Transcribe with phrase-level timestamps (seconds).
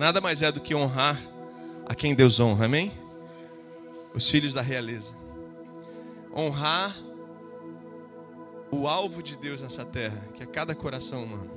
[0.00, 1.20] nada mais é do que honrar
[1.86, 2.90] a quem Deus honra, amém?
[4.14, 5.12] Os filhos da realeza.
[6.34, 6.96] Honrar
[8.70, 11.50] o alvo de Deus nessa terra, que é cada coração humano.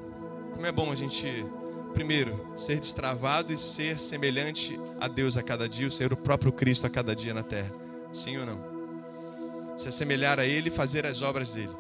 [0.54, 1.46] Como é bom a gente,
[1.94, 6.86] primeiro, ser destravado e ser semelhante a Deus a cada dia, ser o próprio Cristo
[6.86, 7.72] a cada dia na terra.
[8.12, 9.78] Sim ou não?
[9.78, 11.72] Se assemelhar a Ele e fazer as obras dele.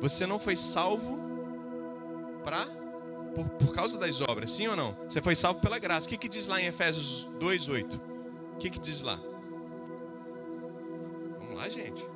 [0.00, 1.18] Você não foi salvo
[2.44, 2.64] para
[3.34, 4.96] por, por, causa das obras, sim ou não?
[5.08, 6.06] Você foi salvo pela graça.
[6.06, 8.00] O que, que diz lá em Efésios 2,8?
[8.54, 9.18] O que, que diz lá?
[11.38, 12.06] Vamos lá, gente.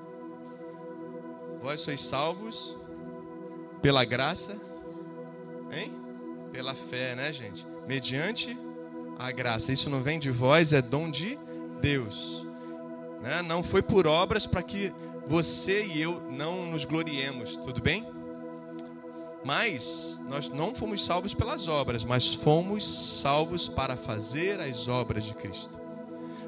[1.60, 2.76] Vós sois salvos
[3.82, 4.60] pela graça,
[5.72, 5.92] hein?
[6.52, 7.66] Pela fé, né, gente?
[7.86, 8.56] Mediante
[9.18, 9.72] a graça.
[9.72, 11.38] Isso não vem de vós, é dom de
[11.80, 12.46] Deus.
[13.20, 13.42] Né?
[13.42, 14.92] Não foi por obras para que
[15.26, 18.06] você e eu não nos gloriemos, tudo bem?
[19.46, 25.34] Mas nós não fomos salvos pelas obras, mas fomos salvos para fazer as obras de
[25.34, 25.78] Cristo.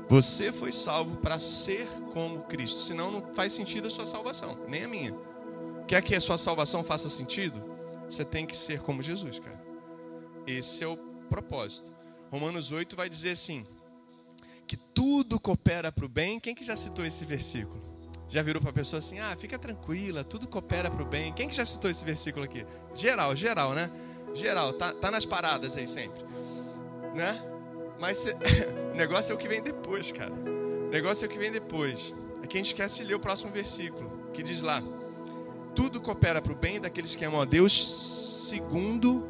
[0.08, 4.82] Você foi salvo para ser como Cristo, senão não faz sentido a sua salvação, nem
[4.82, 5.14] a minha.
[5.86, 7.62] Quer que a sua salvação faça sentido?
[8.10, 9.62] Você tem que ser como Jesus, cara.
[10.44, 10.96] Esse é o
[11.30, 11.92] propósito.
[12.32, 13.64] Romanos 8 vai dizer assim:
[14.66, 16.40] que tudo coopera para o bem.
[16.40, 17.80] Quem que já citou esse versículo?
[18.28, 21.32] Já virou para a pessoa assim: ah, fica tranquila, tudo coopera para o bem.
[21.32, 22.64] Quem que já citou esse versículo aqui?
[22.94, 23.90] Geral, geral, né?
[24.34, 26.22] Geral, tá, tá nas paradas aí sempre,
[27.14, 27.42] né?
[27.98, 28.36] Mas cê,
[28.92, 30.32] o negócio é o que vem depois, cara.
[30.32, 32.14] O negócio é o que vem depois.
[32.42, 34.82] É que a gente esquece de ler o próximo versículo, que diz lá:
[35.74, 39.26] tudo coopera para o bem daqueles que amam a Deus segundo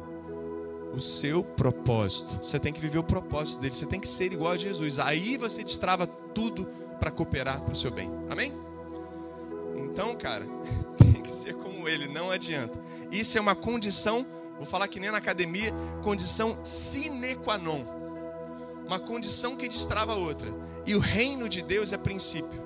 [0.93, 2.43] o seu propósito.
[2.43, 4.99] Você tem que viver o propósito dele, você tem que ser igual a Jesus.
[4.99, 6.65] Aí você destrava tudo
[6.99, 8.11] para cooperar para o seu bem.
[8.29, 8.68] Amém?
[9.99, 10.45] Então, cara,
[10.97, 12.79] tem que ser como ele, não adianta.
[13.11, 14.25] Isso é uma condição,
[14.57, 17.83] vou falar que nem na academia, condição sine qua non.
[18.87, 20.49] Uma condição que destrava outra.
[20.85, 22.63] E o reino de Deus é princípio.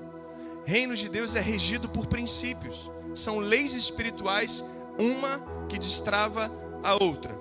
[0.64, 2.88] Reino de Deus é regido por princípios.
[3.16, 4.64] São leis espirituais,
[4.96, 6.52] uma que destrava
[6.84, 7.34] a outra.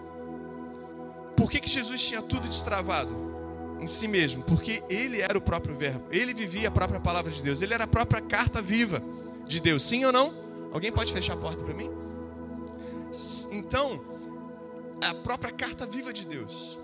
[1.37, 3.15] Por que, que Jesus tinha tudo destravado?
[3.79, 4.41] Em si mesmo.
[4.41, 6.07] Porque ele era o próprio Verbo.
[6.09, 7.61] Ele vivia a própria palavra de Deus.
[7.61, 8.99] Ele era a própria carta viva
[9.45, 9.83] de Deus.
[9.83, 10.33] Sim ou não?
[10.71, 11.89] Alguém pode fechar a porta para mim?
[13.51, 14.03] Então,
[15.01, 16.79] a própria carta viva de Deus.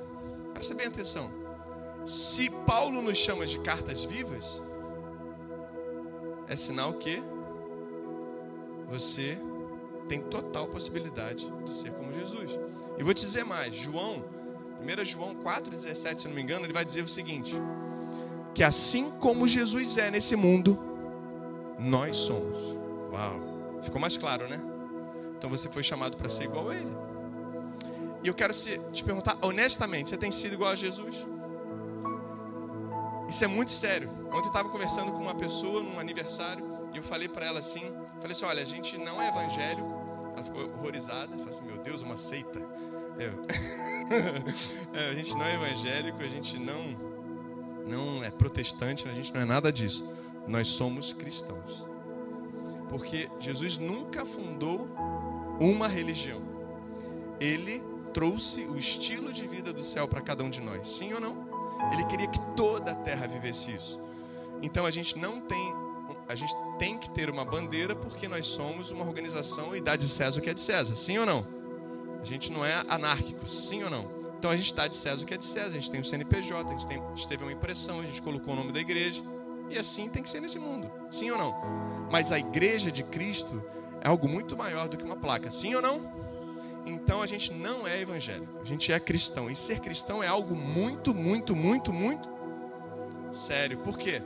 [0.53, 1.31] Presta bem atenção.
[2.05, 4.61] Se Paulo nos chama de cartas vivas,
[6.47, 7.21] é sinal que
[8.87, 9.37] você
[10.07, 12.57] tem total possibilidade de ser como Jesus.
[12.97, 14.23] E vou te dizer mais, João
[14.81, 17.55] 1 João 4,17, se não me engano, ele vai dizer o seguinte:
[18.53, 20.79] que assim como Jesus é nesse mundo,
[21.79, 22.57] nós somos.
[23.11, 24.59] Uau, ficou mais claro, né?
[25.37, 26.93] Então você foi chamado para ser igual a Ele.
[28.21, 28.53] E eu quero
[28.91, 31.25] te perguntar honestamente: você tem sido igual a Jesus?
[33.27, 34.09] Isso é muito sério.
[34.27, 37.93] Ontem eu estava conversando com uma pessoa num aniversário e eu falei para ela assim:
[38.19, 39.99] falei assim, olha, a gente não é evangélico.
[40.33, 42.59] Ela ficou horrorizada, falou assim: meu Deus, uma seita.
[43.17, 43.33] Eu.
[44.93, 47.09] é, a gente não é evangélico, a gente não
[47.85, 50.07] não é protestante, a gente não é nada disso.
[50.49, 51.89] Nós somos cristãos.
[52.89, 54.89] Porque Jesus nunca fundou
[55.61, 56.41] uma religião.
[57.39, 57.83] Ele
[58.13, 60.89] trouxe o estilo de vida do céu para cada um de nós.
[60.89, 61.47] Sim ou não?
[61.93, 64.01] Ele queria que toda a terra vivesse isso.
[64.61, 65.73] Então a gente não tem
[66.27, 70.07] a gente tem que ter uma bandeira porque nós somos uma organização e dá de
[70.07, 70.95] César o que é de César.
[70.95, 71.47] Sim ou não?
[72.19, 74.11] A gente não é anárquico, sim ou não?
[74.37, 76.05] Então a gente dá de César o que é de César, a gente tem o
[76.05, 78.79] CNPJ, a gente, tem, a gente teve uma impressão, a gente colocou o nome da
[78.79, 79.23] igreja.
[79.69, 81.55] E assim tem que ser nesse mundo, sim ou não?
[82.11, 83.63] Mas a igreja de Cristo
[84.01, 86.01] é algo muito maior do que uma placa, sim ou não?
[86.85, 89.49] Então a gente não é evangélico, a gente é cristão.
[89.49, 92.29] E ser cristão é algo muito, muito, muito, muito
[93.31, 93.77] sério.
[93.79, 94.21] Por quê?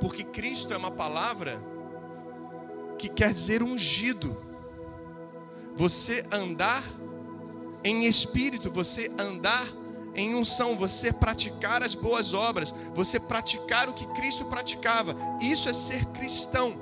[0.00, 1.60] Porque Cristo é uma palavra
[2.98, 4.36] que quer dizer ungido
[5.74, 6.82] você andar
[7.84, 9.66] em espírito, você andar
[10.14, 15.14] em unção, você praticar as boas obras, você praticar o que Cristo praticava.
[15.40, 16.76] Isso é ser cristão.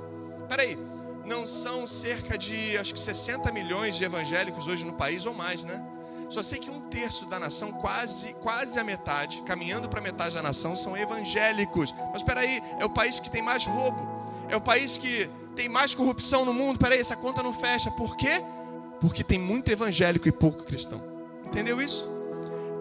[0.47, 0.77] Peraí,
[1.25, 5.63] não são cerca de acho que 60 milhões de evangélicos hoje no país ou mais,
[5.63, 5.83] né?
[6.29, 10.41] Só sei que um terço da nação, quase, quase a metade, caminhando para metade da
[10.41, 11.93] nação, são evangélicos.
[12.11, 14.07] Mas espera aí, é o país que tem mais roubo,
[14.49, 16.75] é o país que tem mais corrupção no mundo.
[16.75, 17.89] Espera aí, essa conta não fecha.
[17.91, 18.43] Por quê?
[18.99, 21.01] Porque tem muito evangélico e pouco cristão.
[21.45, 22.16] Entendeu isso?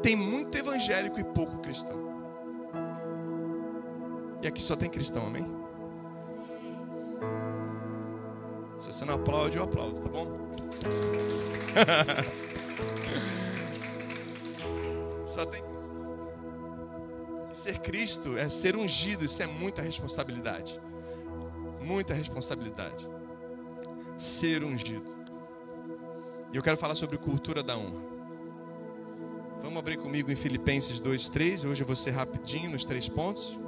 [0.03, 2.07] Tem muito evangélico e pouco cristão.
[4.43, 5.45] E aqui só tem cristão, amém?
[8.77, 10.27] Se você não aplaude, eu aplaudo, tá bom?
[15.27, 15.65] só tem.
[17.51, 20.79] Ser Cristo é ser ungido, isso é muita responsabilidade.
[21.81, 23.09] Muita responsabilidade.
[24.17, 25.17] Ser ungido.
[26.53, 28.16] E eu quero falar sobre cultura da honra.
[29.63, 31.65] Vamos abrir comigo em Filipenses 2:3.
[31.65, 33.59] Hoje eu vou ser rapidinho nos três pontos.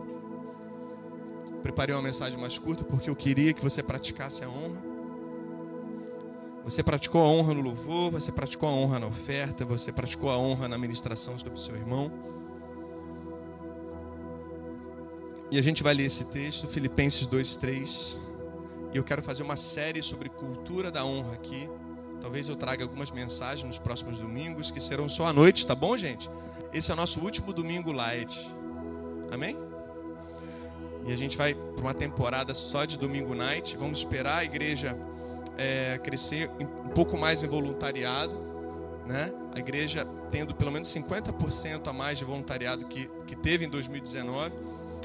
[1.62, 4.88] Preparei uma mensagem mais curta porque eu queria que você praticasse a honra.
[6.64, 10.36] Você praticou a honra no louvor, você praticou a honra na oferta, você praticou a
[10.36, 12.12] honra na ministração sobre o seu irmão.
[15.50, 18.18] E a gente vai ler esse texto, Filipenses 2:3.
[18.92, 21.68] E eu quero fazer uma série sobre cultura da honra aqui.
[22.20, 25.96] Talvez eu traga algumas mensagens nos próximos domingos que serão só à noite, tá bom,
[25.96, 26.28] gente?
[26.72, 28.50] Esse é o nosso último domingo light.
[29.30, 29.56] Amém?
[31.06, 33.76] E a gente vai para uma temporada só de domingo night.
[33.76, 34.96] Vamos esperar a igreja
[35.56, 38.38] é, crescer um pouco mais em voluntariado,
[39.06, 39.32] né?
[39.54, 44.54] A igreja tendo pelo menos 50% a mais de voluntariado que, que teve em 2019,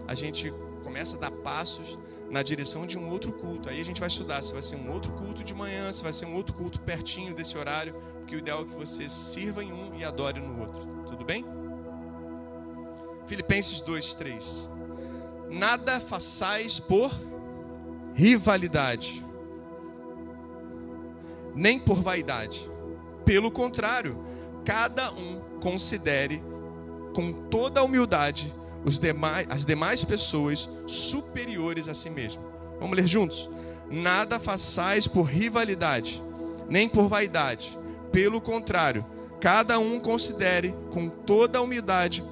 [0.07, 1.97] a gente começa a dar passos
[2.29, 3.69] na direção de um outro culto.
[3.69, 6.13] Aí a gente vai estudar se vai ser um outro culto de manhã, se vai
[6.13, 9.71] ser um outro culto pertinho desse horário, porque o ideal é que você sirva em
[9.71, 10.85] um e adore no outro.
[11.05, 11.45] Tudo bem?
[13.27, 14.69] Filipenses 2, 3.
[15.51, 17.11] Nada façais por
[18.13, 19.23] rivalidade,
[21.55, 22.69] nem por vaidade.
[23.25, 24.23] Pelo contrário,
[24.65, 26.43] cada um considere
[27.13, 28.53] com toda a humildade
[28.85, 32.43] os demais, as demais pessoas superiores a si mesmo.
[32.79, 33.49] Vamos ler juntos?
[33.89, 36.21] Nada façais por rivalidade,
[36.69, 37.77] nem por vaidade.
[38.11, 39.05] Pelo contrário,
[39.39, 42.23] cada um considere com toda a humildade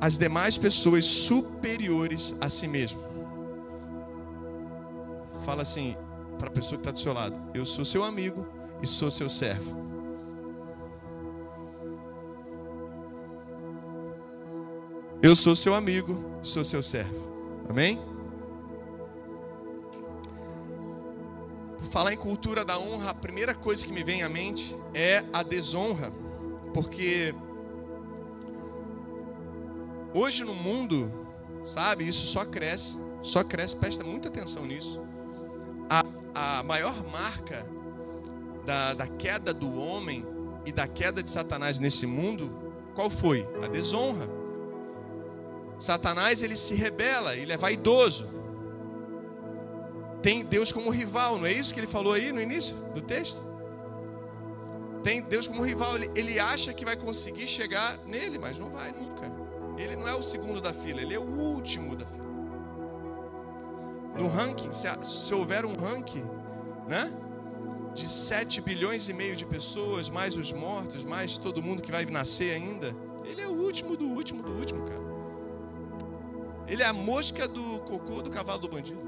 [0.00, 3.02] as demais pessoas superiores a si mesmo.
[5.44, 5.96] Fala assim
[6.38, 8.46] para a pessoa que está do seu lado: Eu sou seu amigo
[8.82, 9.93] e sou seu servo.
[15.22, 17.34] Eu sou seu amigo, sou seu servo.
[17.68, 17.98] Amém?
[21.78, 25.24] Por falar em cultura da honra, a primeira coisa que me vem à mente é
[25.32, 26.12] a desonra,
[26.74, 27.34] porque
[30.12, 31.10] hoje no mundo,
[31.64, 35.00] sabe, isso só cresce, só cresce, presta muita atenção nisso.
[35.88, 37.66] A, a maior marca
[38.66, 40.24] da, da queda do homem
[40.66, 42.56] e da queda de Satanás nesse mundo,
[42.94, 43.46] qual foi?
[43.62, 44.43] A desonra.
[45.78, 48.28] Satanás ele se rebela, ele é vaidoso.
[50.22, 53.42] Tem Deus como rival, não é isso que ele falou aí no início do texto?
[55.02, 58.90] Tem Deus como rival, ele, ele acha que vai conseguir chegar nele, mas não vai
[58.90, 59.30] nunca.
[59.76, 62.24] Ele não é o segundo da fila, ele é o último da fila.
[64.16, 66.24] No ranking, se, se houver um ranking,
[66.88, 67.12] né?
[67.94, 72.06] De 7 bilhões e meio de pessoas, mais os mortos, mais todo mundo que vai
[72.06, 75.13] nascer ainda, ele é o último do último do último, cara.
[76.74, 79.00] Ele é a mosca do cocô do cavalo do bandido.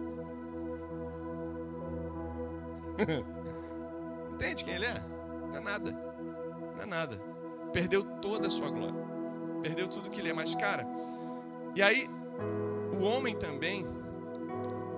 [4.33, 5.03] Entende quem ele é?
[5.49, 5.91] Não é nada.
[6.77, 7.21] Não é nada.
[7.73, 8.95] Perdeu toda a sua glória.
[9.65, 10.33] Perdeu tudo que ele é.
[10.33, 10.87] Mas, cara,
[11.75, 12.07] e aí,
[12.97, 13.85] o homem também,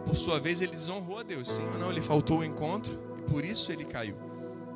[0.05, 1.49] por sua vez, ele desonrou a Deus.
[1.51, 1.91] Sim ou não?
[1.91, 4.19] Ele faltou o encontro e por isso ele caiu.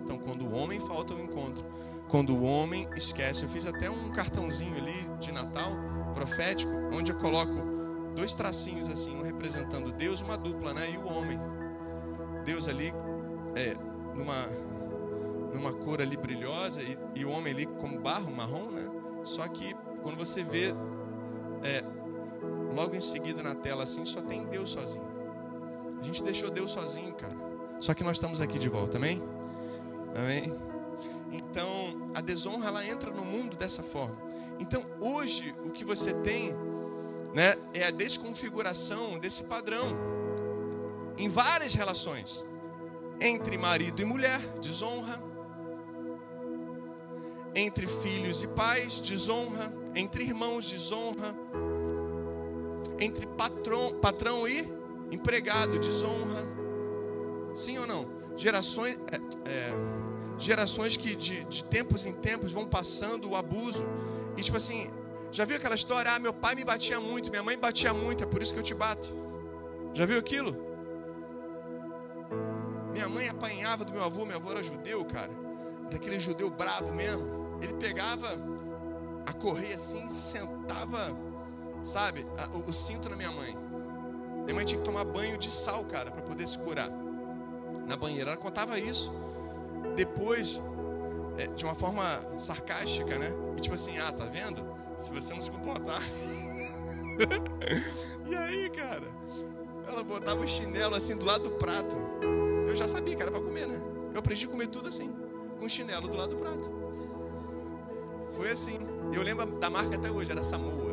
[0.03, 1.62] Então, quando o homem falta o encontro,
[2.09, 5.73] quando o homem esquece, eu fiz até um cartãozinho ali de Natal
[6.15, 7.81] profético, onde eu coloco
[8.15, 10.91] dois tracinhos assim, um representando Deus, uma dupla, né?
[10.91, 11.39] E o homem.
[12.45, 12.93] Deus ali
[13.55, 13.77] é,
[14.15, 14.47] numa
[15.53, 18.89] numa cor ali brilhosa e, e o homem ali como barro marrom, né?
[19.23, 20.75] Só que quando você vê
[21.63, 21.85] é,
[22.75, 25.05] logo em seguida na tela assim, só tem Deus sozinho.
[26.01, 27.37] A gente deixou Deus sozinho, cara.
[27.79, 29.23] Só que nós estamos aqui de volta, amém?
[30.17, 30.55] Amém?
[31.31, 34.17] Então, a desonra ela entra no mundo dessa forma.
[34.59, 36.55] Então, hoje o que você tem
[37.34, 39.86] né, é a desconfiguração desse padrão
[41.19, 42.44] em várias relações
[43.20, 45.22] entre marido e mulher, desonra,
[47.55, 51.34] entre filhos e pais, desonra, entre irmãos, desonra,
[52.98, 54.72] entre patrão, patrão e
[55.10, 56.43] empregado, desonra.
[57.55, 58.08] Sim ou não?
[58.36, 59.17] Gerações, é,
[59.48, 59.72] é,
[60.39, 63.84] gerações que de, de tempos em tempos vão passando o abuso.
[64.36, 64.91] E tipo assim,
[65.32, 66.12] já viu aquela história?
[66.12, 68.62] Ah, meu pai me batia muito, minha mãe batia muito, é por isso que eu
[68.62, 69.08] te bato.
[69.94, 70.55] Já viu aquilo?
[72.93, 75.31] Minha mãe apanhava do meu avô, meu avô era judeu, cara.
[75.91, 77.58] Daquele judeu brabo mesmo.
[77.62, 78.29] Ele pegava
[79.24, 81.17] a correia assim, sentava,
[81.82, 83.56] sabe, o, o cinto na minha mãe.
[84.44, 86.91] Minha mãe tinha que tomar banho de sal, cara, para poder se curar.
[87.86, 88.32] Na banheira.
[88.32, 89.10] Ela contava isso.
[89.96, 90.60] Depois,
[91.39, 92.05] é, de uma forma
[92.39, 93.32] sarcástica, né?
[93.56, 94.65] E tipo assim, ah, tá vendo?
[94.96, 96.01] Se você não se comportar.
[98.27, 99.06] e aí, cara,
[99.86, 101.96] ela botava o chinelo assim do lado do prato.
[102.67, 103.81] Eu já sabia que era para comer, né?
[104.12, 105.12] Eu aprendi a comer tudo assim,
[105.58, 106.70] com chinelo do lado do prato.
[108.32, 108.79] Foi assim.
[109.12, 110.93] Eu lembro da marca até hoje, era Samoa.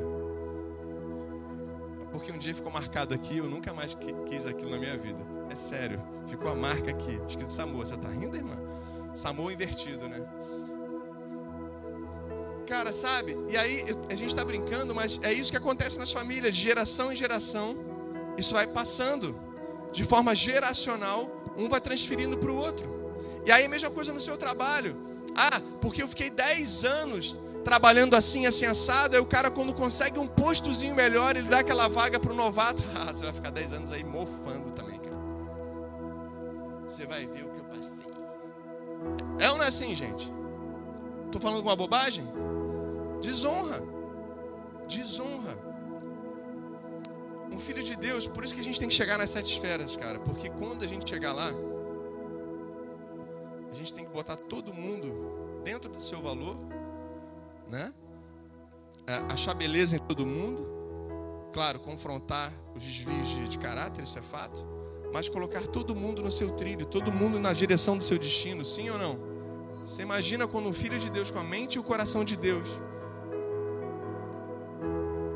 [2.11, 5.19] Porque um dia ficou marcado aqui, eu nunca mais quis aquilo na minha vida.
[5.49, 7.85] É sério, ficou a marca aqui, escrito Samoa.
[7.85, 8.57] Você tá rindo, irmã?
[9.13, 10.19] Samoa invertido, né?
[12.67, 13.37] Cara, sabe?
[13.49, 17.11] E aí a gente está brincando, mas é isso que acontece nas famílias, de geração
[17.11, 17.75] em geração.
[18.37, 19.35] Isso vai passando
[19.91, 22.87] de forma geracional, um vai transferindo para o outro.
[23.45, 24.95] E aí a mesma coisa no seu trabalho.
[25.35, 30.17] Ah, porque eu fiquei 10 anos trabalhando assim, assim, assado, aí o cara quando consegue
[30.17, 32.83] um postozinho melhor, ele dá aquela vaga para o novato.
[32.95, 35.19] Ah, você vai ficar 10 anos aí mofando também, cara.
[36.87, 37.58] Você vai ver o que.
[39.39, 40.31] É ou não é assim, gente?
[41.25, 42.25] Estou falando uma bobagem?
[43.21, 43.81] Desonra.
[44.87, 45.57] Desonra.
[47.51, 49.95] Um filho de Deus, por isso que a gente tem que chegar nas sete esferas,
[49.95, 50.19] cara.
[50.19, 51.51] Porque quando a gente chegar lá,
[53.69, 56.57] a gente tem que botar todo mundo dentro do seu valor,
[57.69, 57.93] né?
[59.05, 60.67] É, achar beleza em todo mundo.
[61.51, 64.65] Claro, confrontar os desvios de, de caráter, isso é fato.
[65.13, 68.89] Mas colocar todo mundo no seu trilho, todo mundo na direção do seu destino, sim
[68.89, 69.19] ou não?
[69.85, 72.79] Você imagina quando um filho de Deus com a mente e o coração de Deus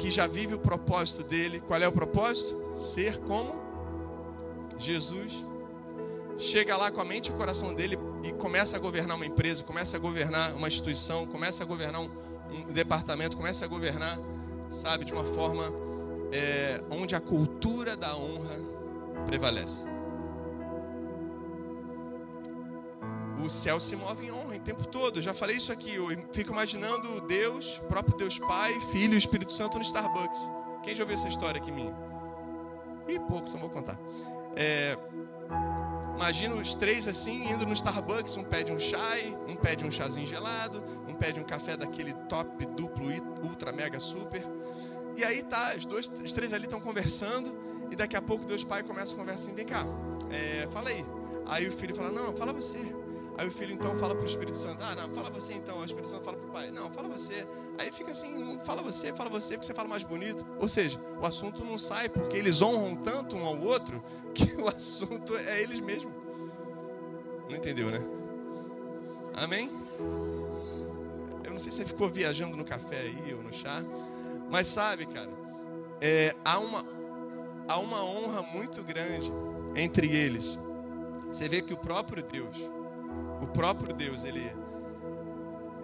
[0.03, 1.61] que já vive o propósito dele.
[1.61, 2.61] Qual é o propósito?
[2.75, 3.55] Ser como
[4.77, 5.47] Jesus.
[6.37, 9.63] Chega lá com a mente e o coração dele e começa a governar uma empresa,
[9.63, 12.09] começa a governar uma instituição, começa a governar um,
[12.51, 14.19] um departamento, começa a governar,
[14.71, 15.71] sabe, de uma forma
[16.33, 18.59] é, onde a cultura da honra
[19.23, 19.93] prevalece.
[23.43, 25.17] o céu se move em honra o tempo todo.
[25.17, 25.93] Eu já falei isso aqui.
[25.93, 30.39] Eu fico imaginando Deus, próprio Deus Pai, Filho e Espírito Santo no Starbucks.
[30.81, 31.93] Quem já ouviu essa história aqui minha?
[33.07, 33.99] Ih, pouco, só vou contar.
[34.55, 34.97] É,
[36.15, 38.37] imagina os três assim, indo no Starbucks.
[38.37, 42.65] Um pede um chai, um pede um chazinho gelado, um pede um café daquele top,
[42.67, 43.07] duplo,
[43.43, 44.43] ultra, mega, super.
[45.15, 47.72] E aí tá, os, dois, os três ali estão conversando.
[47.93, 49.85] E daqui a pouco Deus Pai começa a conversa assim: vem cá,
[50.31, 51.05] é, fala aí.
[51.45, 52.79] Aí o filho fala: não, fala você.
[53.37, 55.77] Aí o filho então fala para o Espírito Santo: Ah, não, fala você então.
[55.77, 57.47] o Espírito Santo fala para o pai: Não, fala você.
[57.77, 60.43] Aí fica assim: Fala você, fala você, porque você fala mais bonito.
[60.59, 64.67] Ou seja, o assunto não sai porque eles honram tanto um ao outro que o
[64.67, 66.11] assunto é eles mesmos.
[67.47, 68.03] Não entendeu, né?
[69.35, 69.69] Amém?
[71.43, 73.83] Eu não sei se você ficou viajando no café aí ou no chá,
[74.49, 75.29] mas sabe, cara,
[76.05, 76.85] é, há, uma,
[77.67, 79.31] há uma honra muito grande
[79.75, 80.59] entre eles.
[81.27, 82.57] Você vê que o próprio Deus
[83.43, 84.41] o próprio Deus, ele,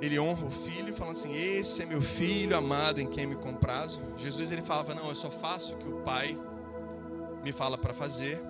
[0.02, 4.02] ele honra o filho, falando assim: Esse é meu filho amado em quem me comprazo.
[4.16, 6.38] Jesus ele falava: Não, eu só faço o que o Pai
[7.44, 8.42] me fala para fazer.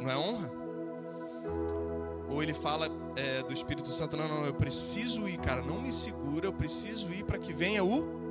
[0.00, 0.52] Não é honra?
[2.28, 5.92] Ou ele fala é, do Espírito Santo: Não, não, eu preciso ir, cara, não me
[5.92, 8.25] segura, eu preciso ir para que venha o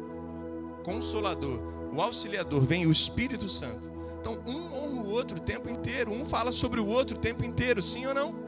[0.86, 1.60] Consolador,
[1.92, 3.92] o Auxiliador, venha o Espírito Santo.
[4.20, 7.44] Então, um honra o outro o tempo inteiro, um fala sobre o outro o tempo
[7.44, 8.46] inteiro, sim ou não?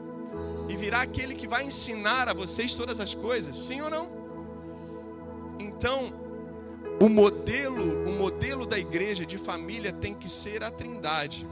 [0.68, 4.06] e virá aquele que vai ensinar a vocês todas as coisas, sim ou não?
[5.58, 6.12] Então,
[7.00, 11.48] o modelo, o modelo da igreja de família tem que ser a Trindade.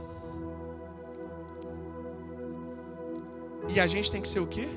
[3.67, 4.67] E a gente tem que ser o quê?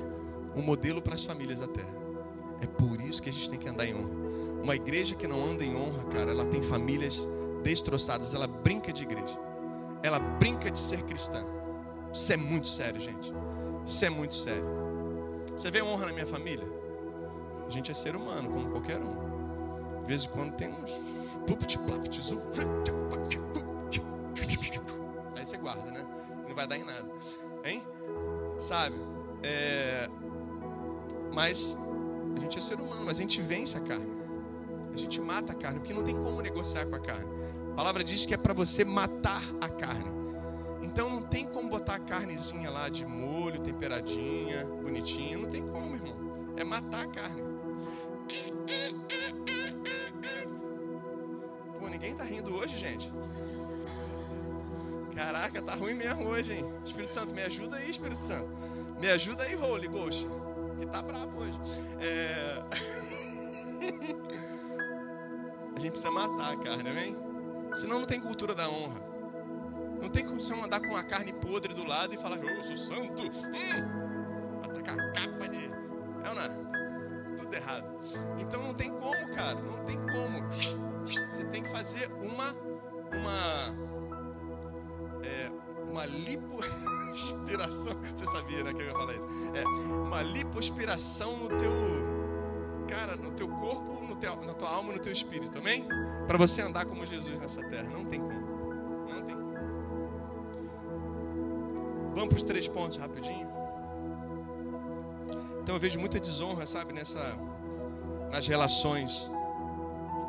[0.55, 2.01] Um modelo para as famílias da terra.
[2.61, 4.20] É por isso que a gente tem que andar em honra.
[4.63, 7.27] Uma igreja que não anda em honra, cara, ela tem famílias
[7.63, 9.39] destroçadas, ela brinca de igreja.
[10.03, 11.43] Ela brinca de ser cristã.
[12.13, 13.33] Isso é muito sério, gente.
[13.85, 14.65] Isso é muito sério.
[15.55, 16.65] Você vê honra na minha família?
[17.65, 20.01] A gente é ser humano, como qualquer um.
[20.01, 20.91] De vez em quando tem uns.
[25.35, 26.05] Aí você guarda, né?
[26.47, 27.09] Não vai dar em nada.
[27.63, 27.83] Hein?
[28.57, 28.95] Sabe?
[29.43, 30.09] É...
[31.31, 31.77] Mas
[32.35, 34.20] a gente é ser humano, mas a gente vence a carne.
[34.93, 37.31] A gente mata a carne, porque não tem como negociar com a carne.
[37.71, 40.11] A palavra diz que é para você matar a carne.
[40.81, 45.37] Então não tem como botar a carnezinha lá de molho, temperadinha, bonitinha.
[45.37, 46.53] Não tem como, irmão.
[46.57, 47.41] É matar a carne.
[51.79, 53.11] Pô, ninguém tá rindo hoje, gente.
[55.15, 56.73] Caraca, tá ruim mesmo hoje, hein?
[56.83, 58.49] Espírito Santo, me ajuda aí, Espírito Santo.
[58.99, 60.27] Me ajuda aí, Holy Ghost.
[60.79, 61.59] Que tá brabo hoje.
[61.99, 62.63] É...
[65.81, 67.17] a gente precisa matar a carne, amém?
[67.73, 69.01] Senão não tem cultura da honra.
[69.99, 72.63] Não tem como você andar com uma carne podre do lado e falar, oh, eu
[72.63, 73.23] sou santo.
[73.23, 75.67] Hum, atacar a capa de.
[75.67, 77.35] Não é?
[77.35, 77.87] Tudo errado.
[78.37, 79.59] Então não tem como, cara.
[79.59, 80.47] Não tem como.
[81.03, 82.53] Você tem que fazer fazer uma
[83.11, 83.75] uma
[85.23, 85.49] é,
[85.89, 87.99] uma lipoaspiração.
[88.15, 89.27] Você sabia, né, que eu ia falar isso?
[89.55, 92.20] É, uma lipoaspiração no teu
[93.01, 95.87] cara, no teu corpo, no teu, na tua alma, no teu espírito, amém?
[96.27, 98.41] Para você andar como Jesus nessa terra, não tem como.
[99.09, 99.53] Não tem como.
[102.13, 103.49] Vamos para os três pontos rapidinho.
[105.61, 107.37] Então eu vejo muita desonra, sabe, nessa
[108.31, 109.29] nas relações.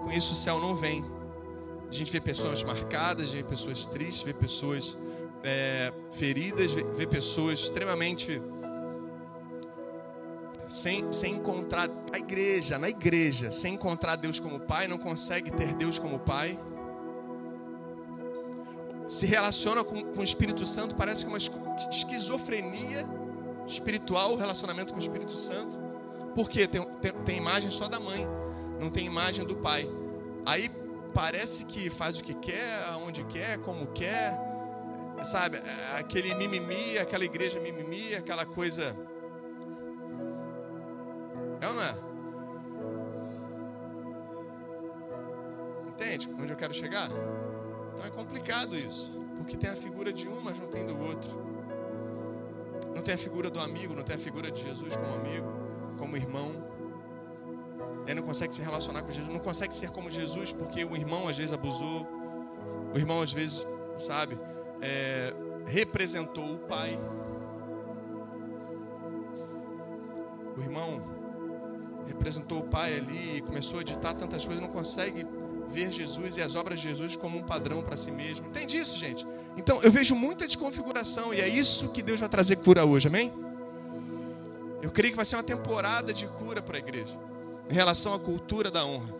[0.02, 1.04] Com isso o céu não vem.
[1.88, 4.96] A gente vê pessoas marcadas, a gente vê pessoas tristes, vê pessoas
[5.44, 8.40] é, feridas, vê, vê pessoas extremamente
[10.72, 15.74] sem, sem encontrar a igreja, na igreja, sem encontrar Deus como Pai, não consegue ter
[15.74, 16.58] Deus como Pai.
[19.06, 23.06] Se relaciona com, com o Espírito Santo, parece que é uma esquizofrenia
[23.66, 25.78] espiritual o relacionamento com o Espírito Santo.
[26.34, 28.26] Porque tem, tem, tem imagem só da mãe,
[28.80, 29.86] não tem imagem do pai.
[30.46, 30.70] Aí
[31.12, 34.40] parece que faz o que quer, aonde quer, como quer,
[35.22, 35.58] sabe?
[35.98, 38.96] Aquele mimimi, aquela igreja mimimi, aquela coisa.
[41.62, 41.94] É ou não é?
[45.90, 47.08] Entende onde eu quero chegar?
[47.94, 51.40] Então é complicado isso, porque tem a figura de um, mas não tem do outro.
[52.92, 55.46] Não tem a figura do amigo, não tem a figura de Jesus como amigo,
[55.98, 56.68] como irmão.
[58.06, 61.28] Ele não consegue se relacionar com Jesus, não consegue ser como Jesus, porque o irmão
[61.28, 62.08] às vezes abusou,
[62.92, 63.64] o irmão às vezes,
[63.96, 64.36] sabe,
[64.80, 65.32] é,
[65.64, 66.98] representou o pai.
[70.56, 71.21] O irmão
[72.06, 75.26] representou o pai ali e começou a ditar tantas coisas, não consegue
[75.68, 78.46] ver Jesus e as obras de Jesus como um padrão para si mesmo.
[78.46, 79.26] Entende isso, gente?
[79.56, 83.32] Então eu vejo muita desconfiguração e é isso que Deus vai trazer cura hoje, amém?
[84.82, 87.18] Eu creio que vai ser uma temporada de cura para a igreja
[87.70, 89.14] em relação à cultura da honra.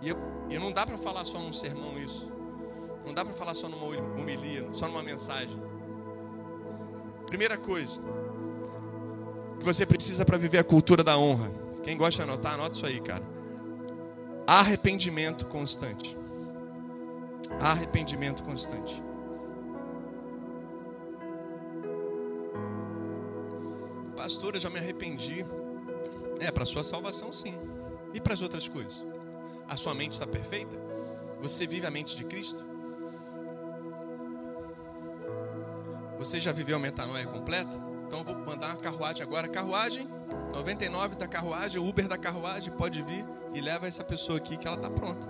[0.00, 0.16] E, eu,
[0.48, 2.32] e não dá para falar só num sermão isso.
[3.04, 5.60] Não dá para falar só numa homilia, só numa mensagem.
[7.26, 8.00] Primeira coisa
[9.58, 11.63] que você precisa para viver a cultura da honra.
[11.84, 13.22] Quem gosta de anotar, anota isso aí, cara.
[14.46, 16.16] Arrependimento constante.
[17.60, 19.02] Arrependimento constante.
[24.16, 25.44] Pastor, eu já me arrependi.
[26.40, 27.54] É, para sua salvação, sim.
[28.14, 29.04] E para as outras coisas?
[29.68, 30.76] A sua mente está perfeita?
[31.42, 32.64] Você vive a mente de Cristo?
[36.18, 37.76] Você já viveu a metanoia completa?
[38.06, 39.48] Então eu vou mandar uma carruagem agora.
[39.48, 40.08] Carruagem,
[40.54, 44.76] 99 da carruagem, Uber da carruagem, pode vir e leva essa pessoa aqui que ela
[44.76, 45.26] está pronta.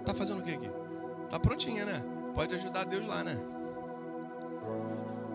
[0.00, 0.70] Está fazendo o que aqui?
[1.24, 2.02] Está prontinha, né?
[2.34, 3.40] Pode ajudar Deus lá, né?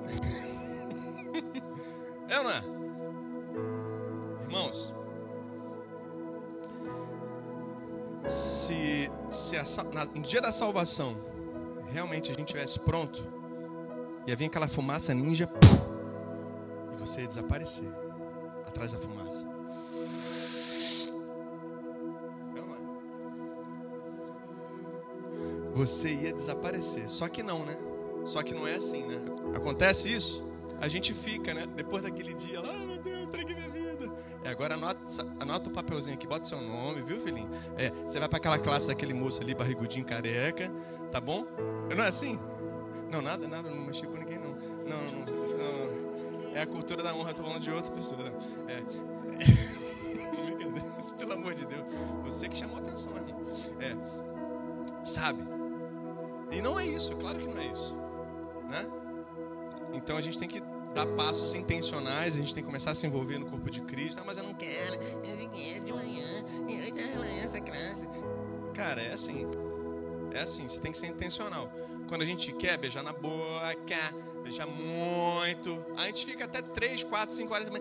[2.27, 2.61] é não é?
[4.43, 4.93] Irmãos,
[8.27, 9.63] se, se a,
[10.13, 11.15] no dia da salvação
[11.87, 13.25] realmente a gente estivesse pronto,
[14.27, 15.49] ia vir aquela fumaça ninja
[16.93, 18.04] e você ia desaparecer
[18.75, 19.45] atrás da fumaça.
[25.73, 27.09] Você ia desaparecer.
[27.09, 27.77] Só que não, né?
[28.25, 29.19] Só que não é assim, né?
[29.53, 30.47] Acontece isso,
[30.79, 31.65] a gente fica, né?
[31.75, 34.11] Depois daquele dia lá, ah, meu Deus, entreguei minha vida.
[34.43, 35.01] É, agora anota,
[35.39, 37.49] anota o papelzinho aqui, bota seu nome, viu, filhinho?
[37.77, 40.71] É, você vai para aquela classe daquele moço ali, barrigudinho careca,
[41.11, 41.45] tá bom?
[41.95, 42.39] Não é assim?
[43.11, 44.55] Não, nada, nada, não mexi com ninguém, não.
[44.85, 45.34] Não, não, não.
[46.55, 48.23] É a cultura da honra, tô falando de outra pessoa.
[48.23, 48.31] Né?
[48.69, 48.79] É.
[51.19, 51.83] Pelo amor de Deus.
[52.23, 53.41] Você que chamou atenção, irmão.
[53.81, 53.93] É.
[55.05, 55.45] Sabe?
[56.53, 57.97] E não é isso, claro que não é isso.
[58.69, 58.87] Né?
[59.93, 60.63] Então a gente tem que
[60.93, 64.21] dar passos intencionais, a gente tem que começar a se envolver no corpo de Cristo.
[64.21, 68.07] Ah, mas eu não quero, eu quero de manhã, de manhã essa classe.
[68.73, 69.45] Cara, é assim.
[70.35, 71.71] É assim, você tem que ser intencional.
[72.09, 77.33] Quando a gente quer beijar na boca, beijar muito, a gente fica até 3, 4,
[77.33, 77.77] 5 horas da.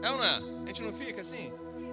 [0.00, 0.42] É ou não é?
[0.64, 1.52] A gente não fica assim?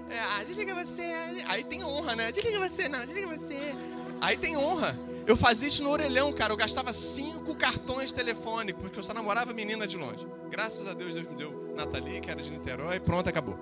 [0.10, 1.02] É, ah, desliga você.
[1.48, 2.32] Aí tem honra, né?
[2.32, 3.76] Desliga você, não, desliga você.
[4.22, 4.98] Aí tem honra.
[5.28, 6.54] Eu fazia isso no orelhão, cara.
[6.54, 10.26] Eu gastava cinco cartões telefônicos, porque eu só namorava menina de longe.
[10.50, 13.60] Graças a Deus, Deus me deu Nathalie, que era de Niterói, pronto, acabou.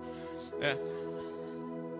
[0.62, 0.78] É.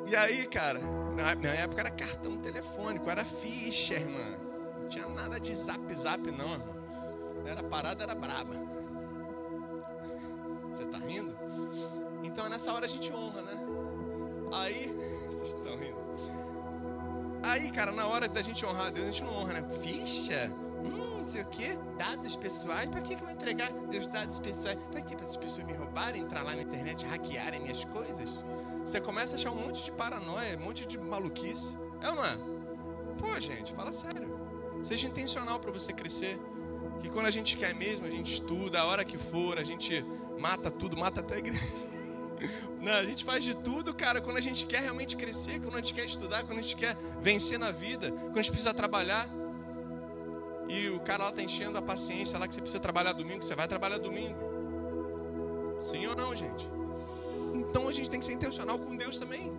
[0.06, 0.80] E aí, cara,
[1.16, 4.38] na minha época era cartão telefônico, era ficha, irmã.
[4.80, 6.84] Não tinha nada de zap zap, não, irmão.
[7.46, 8.56] Era parada, era braba.
[10.72, 11.36] Você tá rindo?
[12.24, 13.66] Então nessa hora a gente honra, né?
[14.52, 14.94] Aí,
[15.28, 16.04] vocês estão rindo.
[17.44, 19.63] Aí, cara, na hora da gente honrar a Deus, a gente não honra, né?
[19.82, 20.52] Ficha?
[20.84, 21.78] Hum, não sei o quê.
[21.98, 22.89] Dados pessoais?
[22.89, 24.78] Pra que, que eu vou entregar meus dados pessoais?
[24.92, 25.16] Pra que?
[25.16, 28.38] Para as pessoas me roubarem, entrar lá na internet, hackearem minhas coisas?
[28.84, 31.78] Você começa a achar um monte de paranoia, um monte de maluquice.
[32.02, 32.38] É ou não é?
[33.17, 34.30] Pô, gente, fala sério.
[34.84, 36.38] Seja intencional para você crescer.
[37.00, 40.06] Que quando a gente quer mesmo, a gente estuda, a hora que for, a gente
[40.39, 41.62] mata tudo, mata até a igreja.
[42.82, 45.78] Não, a gente faz de tudo, cara, quando a gente quer realmente crescer, quando a
[45.78, 49.30] gente quer estudar, quando a gente quer vencer na vida, quando a gente precisa trabalhar.
[50.67, 53.56] E o cara lá está enchendo a paciência lá que você precisa trabalhar domingo, você
[53.56, 54.38] vai trabalhar domingo.
[55.80, 56.69] Sim ou não, gente?
[57.54, 59.54] Então a gente tem que ser intencional com Deus também.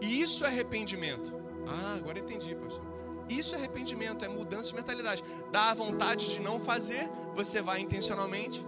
[0.00, 1.32] E isso é arrependimento.
[1.66, 2.84] Ah, agora entendi, pastor.
[3.28, 5.24] Isso é arrependimento, é mudança de mentalidade.
[5.50, 8.64] Dá a vontade de não fazer, você vai intencionalmente,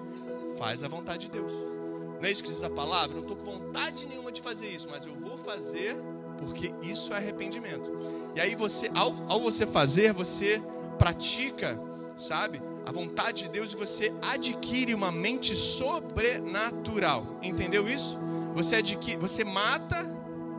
[0.56, 1.52] faz a vontade de Deus.
[1.52, 3.14] Não é isso que diz a palavra?
[3.14, 5.96] Não estou com vontade nenhuma de fazer isso, mas eu vou fazer
[6.38, 7.92] porque isso é arrependimento.
[8.34, 10.62] E aí você, ao, ao você fazer, você
[10.98, 11.80] pratica,
[12.16, 17.38] sabe, a vontade de Deus e você adquire uma mente sobrenatural.
[17.42, 18.18] Entendeu isso?
[18.56, 20.02] Você adquire, você mata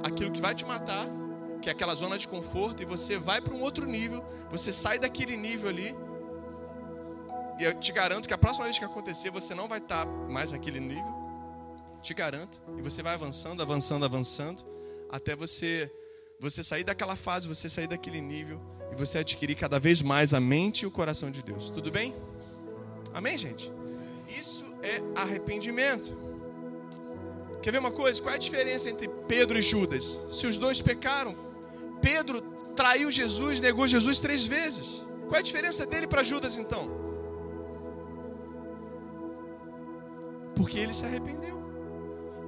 [0.03, 1.03] aquilo que vai te matar,
[1.59, 4.99] que é aquela zona de conforto, e você vai para um outro nível, você sai
[4.99, 5.95] daquele nível ali.
[7.59, 10.51] E eu te garanto que a próxima vez que acontecer, você não vai estar mais
[10.51, 11.11] naquele nível.
[11.99, 12.61] Te garanto.
[12.77, 14.63] E você vai avançando, avançando, avançando,
[15.09, 15.91] até você
[16.39, 20.39] você sair daquela fase, você sair daquele nível e você adquirir cada vez mais a
[20.39, 21.71] mente e o coração de Deus.
[21.71, 22.13] Tudo bem?
[23.11, 23.71] Amém, gente?
[24.29, 26.26] Isso é arrependimento.
[27.61, 28.21] Quer ver uma coisa?
[28.21, 30.19] Qual é a diferença entre Pedro e Judas?
[30.29, 31.35] Se os dois pecaram,
[32.01, 32.41] Pedro
[32.75, 35.03] traiu Jesus, negou Jesus três vezes.
[35.27, 36.89] Qual é a diferença dele para Judas então?
[40.55, 41.57] Porque ele se arrependeu.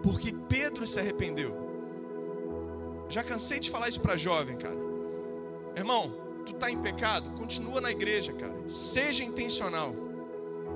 [0.02, 1.56] Porque Pedro se arrependeu.
[3.10, 4.78] Já cansei de falar isso para jovem, cara.
[5.76, 6.13] Irmão,
[6.45, 8.56] tu tá em pecado, continua na igreja, cara.
[8.67, 9.95] Seja intencional.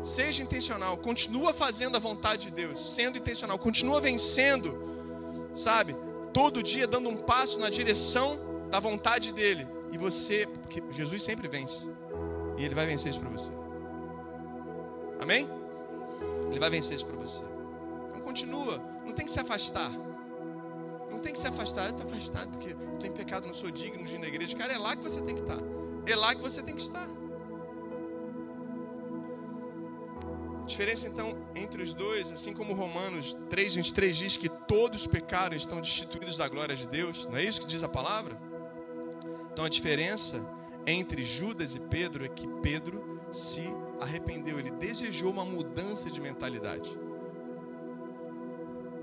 [0.04, 4.78] Seja intencional, continua fazendo a vontade de Deus, sendo intencional, continua vencendo,
[5.54, 5.96] sabe?
[6.34, 8.38] Todo dia dando um passo na direção
[8.70, 9.66] da vontade dele.
[9.94, 11.88] E você, porque Jesus sempre vence.
[12.58, 13.54] E ele vai vencer isso para você.
[15.22, 15.48] Amém?
[16.50, 17.42] Ele vai vencer isso para você.
[18.10, 19.90] Então continua, não tem que se afastar.
[21.10, 23.72] Não tem que se afastar, eu estou afastado porque eu estou em pecado, não sou
[23.72, 24.54] digno de ir na igreja.
[24.58, 25.60] Cara, é lá que você tem que estar.
[26.06, 27.08] É lá que você tem que estar.
[30.64, 35.54] A diferença então entre os dois, assim como Romanos 3, 23 diz que todos pecaram
[35.54, 38.40] e estão destituídos da glória de Deus, não é isso que diz a palavra?
[39.52, 40.42] Então a diferença
[40.88, 43.68] entre Judas e Pedro é que Pedro se
[44.00, 46.98] arrependeu, ele desejou uma mudança de mentalidade.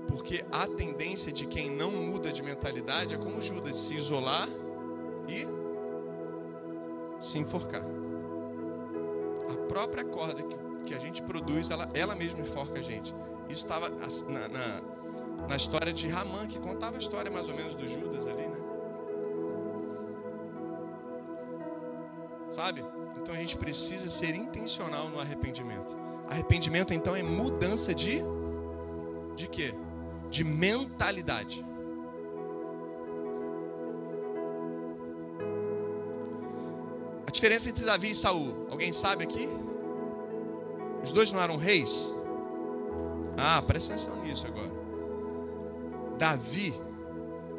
[0.07, 4.49] Porque a tendência de quem não muda de mentalidade é como Judas, se isolar
[5.29, 5.47] e
[7.23, 7.85] se enforcar.
[9.47, 13.13] A própria corda que, que a gente produz, ela, ela mesma enforca a gente.
[13.47, 14.81] Isso estava na, na,
[15.47, 18.57] na, história de Ramã, que contava a história mais ou menos do Judas ali, né?
[22.51, 22.83] Sabe?
[23.17, 25.95] Então a gente precisa ser intencional no arrependimento.
[26.27, 28.23] Arrependimento então é mudança de
[29.35, 29.73] de quê?
[30.29, 31.65] De mentalidade.
[37.25, 39.47] A diferença entre Davi e Saul, alguém sabe aqui?
[41.03, 42.13] Os dois não eram reis?
[43.37, 44.71] Ah, presta atenção nisso agora.
[46.17, 46.79] Davi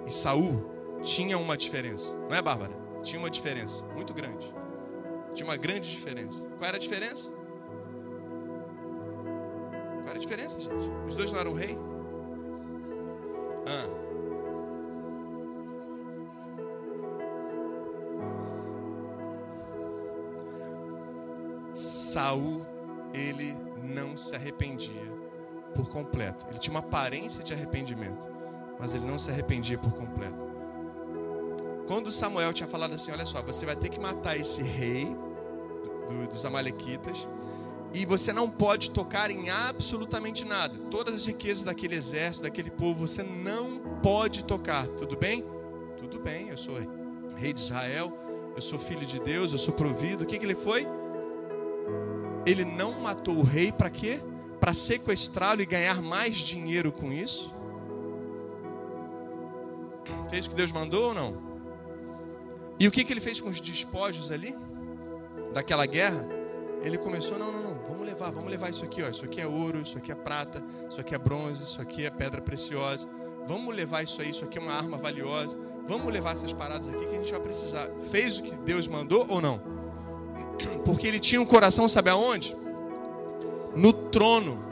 [0.06, 0.70] e Saul
[1.02, 2.72] tinham uma diferença, não é, Bárbara?
[3.02, 4.54] Tinha uma diferença muito grande.
[5.34, 6.42] Tinha uma grande diferença.
[6.58, 7.32] Qual era a diferença?
[10.02, 10.88] Qual era a diferença, gente?
[11.08, 11.76] Os dois não eram rei?
[13.66, 14.02] Ah.
[21.74, 22.66] Saul,
[23.14, 25.12] ele não se arrependia
[25.74, 26.46] por completo.
[26.48, 28.28] Ele tinha uma aparência de arrependimento,
[28.78, 30.50] mas ele não se arrependia por completo.
[31.86, 35.06] Quando Samuel tinha falado assim: Olha só, você vai ter que matar esse rei
[36.08, 37.28] do, dos Amalequitas,
[37.92, 40.74] e você não pode tocar em absolutamente nada.
[40.90, 44.86] Todas as riquezas daquele exército, daquele povo, você não pode tocar.
[44.88, 45.44] Tudo bem?
[45.98, 46.76] Tudo bem, eu sou
[47.36, 48.16] rei de Israel,
[48.54, 50.24] eu sou filho de Deus, eu sou provido.
[50.24, 50.86] O que, que ele foi?
[52.44, 54.20] Ele não matou o rei para quê?
[54.60, 57.54] Para sequestrá-lo e ganhar mais dinheiro com isso?
[60.28, 61.52] Fez o que Deus mandou ou não?
[62.78, 64.56] E o que, que ele fez com os despojos ali?
[65.52, 66.26] Daquela guerra?
[66.82, 69.08] Ele começou, não, não, não, vamos levar, vamos levar isso aqui, ó.
[69.08, 72.10] Isso aqui é ouro, isso aqui é prata, isso aqui é bronze, isso aqui é
[72.10, 73.08] pedra preciosa.
[73.46, 75.56] Vamos levar isso aí, isso aqui é uma arma valiosa.
[75.86, 77.88] Vamos levar essas paradas aqui que a gente vai precisar.
[78.10, 79.71] Fez o que Deus mandou ou não?
[80.84, 82.56] Porque ele tinha um coração, sabe aonde?
[83.74, 84.62] No trono.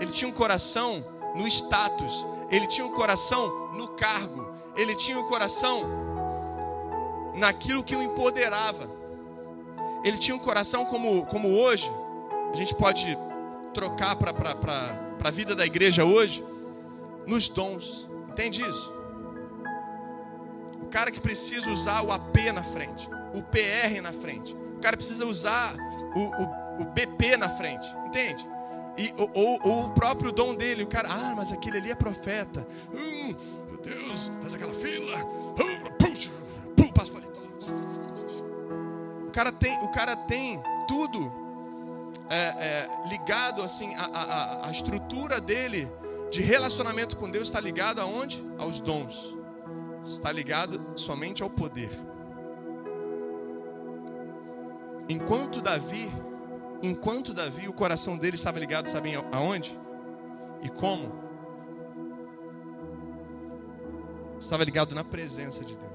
[0.00, 2.26] Ele tinha um coração no status.
[2.50, 5.82] ele tinha um coração no cargo, ele tinha um coração
[7.34, 8.88] naquilo que o empoderava.
[10.04, 11.90] Ele tinha um coração como, como hoje,
[12.52, 13.18] a gente pode
[13.74, 14.32] trocar para
[15.22, 16.44] a vida da igreja hoje,
[17.26, 18.08] nos dons.
[18.30, 18.92] Entende isso?
[20.82, 24.96] O cara que precisa usar o AP na frente, o PR na frente, o cara
[24.96, 25.74] precisa usar
[26.14, 28.48] o, o, o BP na frente, entende?
[28.96, 32.66] E, ou, ou, o próprio dom dele, o cara, ah, mas aquele ali é profeta.
[32.92, 33.32] Hum,
[33.68, 35.24] meu Deus, faz aquela fila.
[35.24, 36.30] Hum, puxa,
[36.92, 37.40] passa paletó.
[39.24, 41.32] O cara tem, o cara tem tudo
[42.28, 45.88] é, é, ligado assim, a, a, a estrutura dele
[46.30, 48.44] de relacionamento com Deus está ligado aonde?
[48.58, 49.36] Aos dons.
[50.04, 51.90] Está ligado somente ao poder.
[55.08, 56.10] Enquanto Davi
[56.82, 59.78] enquanto Davi, o coração dele estava ligado, sabem aonde?
[60.62, 61.26] E como?
[64.38, 65.88] Estava ligado na presença de Deus.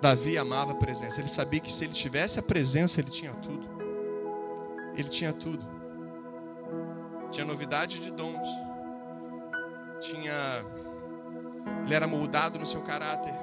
[0.00, 1.20] Davi amava a presença.
[1.20, 3.68] Ele sabia que se ele tivesse a presença, ele tinha tudo.
[4.94, 5.66] Ele tinha tudo.
[7.30, 8.48] Tinha novidade de dons.
[10.00, 10.64] Tinha
[11.84, 13.34] ele era moldado no seu caráter.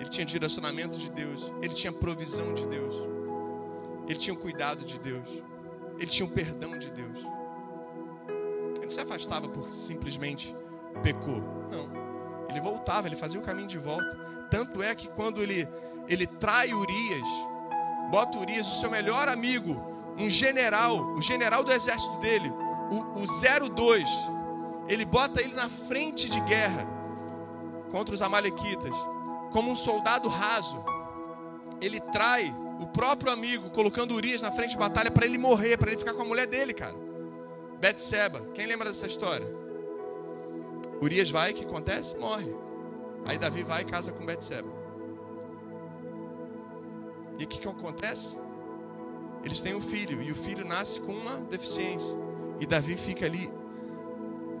[0.00, 1.52] Ele tinha direcionamento de Deus.
[1.62, 2.94] Ele tinha provisão de Deus.
[4.08, 5.28] Ele tinha o cuidado de Deus.
[5.98, 7.18] Ele tinha o perdão de Deus.
[8.76, 10.56] Ele não se afastava por simplesmente
[11.02, 11.42] pecou.
[11.70, 11.90] Não.
[12.48, 14.18] Ele voltava, ele fazia o caminho de volta.
[14.50, 15.68] Tanto é que quando ele,
[16.08, 17.28] ele trai Urias,
[18.10, 19.80] bota Urias, o seu melhor amigo,
[20.18, 22.50] um general, o general do exército dele,
[22.90, 24.08] o, o 02,
[24.88, 26.88] ele bota ele na frente de guerra
[27.92, 28.96] contra os Amalequitas,
[29.50, 30.84] como um soldado raso.
[31.80, 35.90] Ele trai o próprio amigo colocando Urias na frente de batalha para ele morrer, para
[35.90, 36.96] ele ficar com a mulher dele, cara.
[37.80, 38.40] Betseba.
[38.54, 39.46] Quem lembra dessa história?
[41.02, 42.16] Urias vai, o que acontece?
[42.16, 42.54] Morre.
[43.24, 44.68] Aí Davi vai e casa com Betseba.
[47.38, 48.36] E o que, que acontece?
[49.42, 52.16] Eles têm um filho, e o filho nasce com uma deficiência.
[52.60, 53.50] E Davi fica ali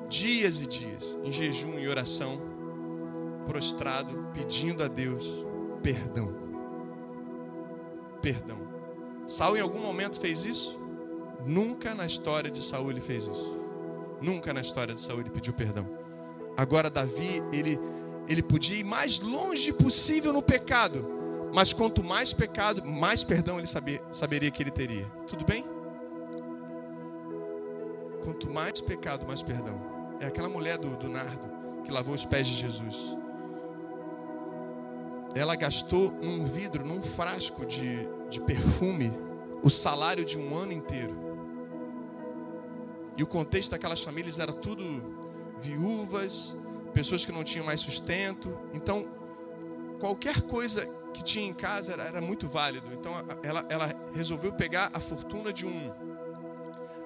[0.08, 2.40] dias e dias, em jejum e oração,
[3.50, 5.26] prostrado, pedindo a Deus
[5.82, 6.40] perdão
[8.20, 8.58] perdão.
[9.26, 10.80] Saul em algum momento fez isso?
[11.46, 13.58] Nunca na história de Saul ele fez isso.
[14.20, 15.86] Nunca na história de Saul ele pediu perdão.
[16.56, 17.78] Agora Davi, ele
[18.28, 21.04] ele podia ir mais longe possível no pecado,
[21.52, 25.10] mas quanto mais pecado, mais perdão ele saber, saberia que ele teria.
[25.26, 25.64] Tudo bem?
[28.22, 29.80] Quanto mais pecado, mais perdão.
[30.20, 31.50] É aquela mulher do, do nardo
[31.82, 33.16] que lavou os pés de Jesus
[35.34, 39.12] ela gastou num vidro, num frasco de, de perfume,
[39.62, 41.14] o salário de um ano inteiro.
[43.16, 44.82] E o contexto daquelas famílias era tudo
[45.60, 46.56] viúvas,
[46.92, 48.58] pessoas que não tinham mais sustento.
[48.72, 49.06] Então,
[49.98, 52.88] qualquer coisa que tinha em casa era, era muito válido.
[52.92, 53.12] Então,
[53.42, 55.92] ela, ela resolveu pegar a fortuna de um,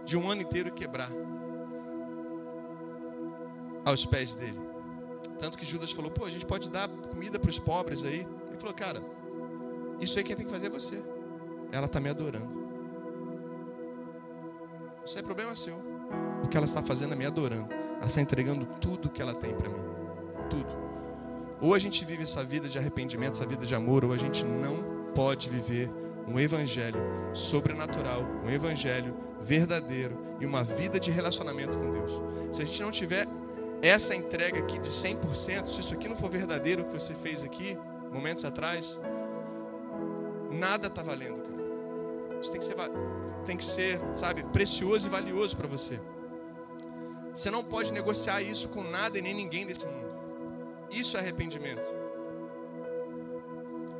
[0.05, 1.11] de um ano inteiro e quebrar
[3.85, 4.74] aos pés dele.
[5.39, 8.27] Tanto que Judas falou: pô, a gente pode dar comida para os pobres aí.
[8.49, 9.03] Ele falou: cara,
[10.01, 11.03] isso aí quem tem que fazer é você.
[11.73, 12.65] Ela está me adorando.
[15.05, 15.77] Isso é problema seu.
[16.43, 17.73] O que ela está fazendo é me adorando.
[17.73, 19.81] Ela está entregando tudo que ela tem para mim.
[20.49, 20.85] Tudo.
[21.61, 24.45] Ou a gente vive essa vida de arrependimento, essa vida de amor, ou a gente
[24.45, 25.89] não pode viver
[26.27, 27.01] um evangelho
[27.33, 32.13] sobrenatural, um evangelho verdadeiro e uma vida de relacionamento com Deus.
[32.51, 33.27] Se a gente não tiver
[33.85, 37.79] essa entrega aqui de 100%, se isso aqui não for verdadeiro que você fez aqui,
[38.11, 38.99] momentos atrás,
[40.51, 42.41] nada está valendo, cara.
[42.41, 42.77] Isso tem que ser,
[43.45, 46.01] tem que ser, sabe, precioso e valioso para você.
[47.35, 50.09] Você não pode negociar isso com nada e nem ninguém desse mundo.
[50.91, 51.87] Isso é arrependimento.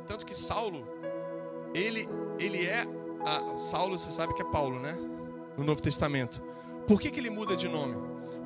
[0.07, 0.87] Tanto que Saulo,
[1.75, 2.83] ele, ele é.
[3.23, 4.97] A, Saulo, você sabe que é Paulo, né?
[5.57, 6.41] No Novo Testamento.
[6.87, 7.95] Por que, que ele muda de nome?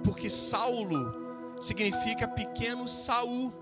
[0.04, 1.29] Porque Saulo
[1.60, 3.54] significa pequeno Saul.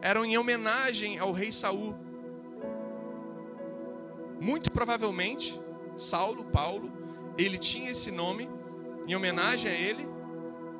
[0.00, 1.94] Eram em homenagem ao rei Saul.
[4.40, 5.60] Muito provavelmente,
[5.96, 6.90] Saulo, Paulo,
[7.38, 8.48] ele tinha esse nome
[9.06, 10.08] em homenagem a ele,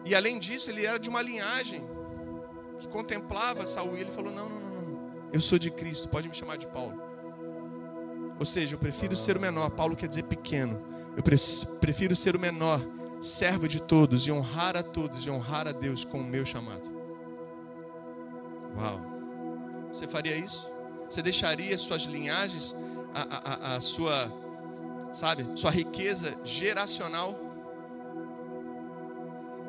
[0.05, 1.83] e além disso, ele era de uma linhagem
[2.79, 5.12] que contemplava Saul, e ele falou: "Não, não, não, não.
[5.33, 7.01] Eu sou de Cristo, pode me chamar de Paulo".
[8.38, 9.70] Ou seja, eu prefiro ser o menor.
[9.70, 10.79] Paulo quer dizer pequeno.
[11.16, 11.22] Eu
[11.81, 12.81] prefiro ser o menor
[13.23, 16.91] servo de todos e honrar a todos e honrar a Deus com o meu chamado.
[18.77, 19.01] Uau!
[19.93, 20.73] Você faria isso?
[21.09, 22.75] Você deixaria suas linhagens,
[23.15, 24.33] a, a, a sua,
[25.13, 27.39] sabe, sua riqueza geracional,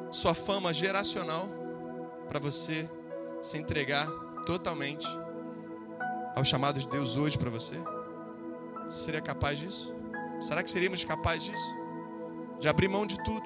[0.10, 1.48] sua fama geracional
[2.28, 2.90] para você
[3.42, 4.10] se entregar
[4.46, 5.08] totalmente
[6.36, 7.76] ao chamado de Deus hoje para você?
[8.86, 9.94] Você seria capaz disso?
[10.40, 11.83] Será que seríamos capazes disso?
[12.64, 13.44] De abrir mão de tudo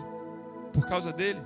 [0.71, 1.41] por causa dele?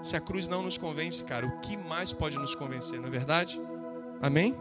[0.00, 3.10] Se a cruz não nos convence, cara, o que mais pode nos convencer, não é
[3.10, 3.60] verdade?
[4.20, 4.56] Amém?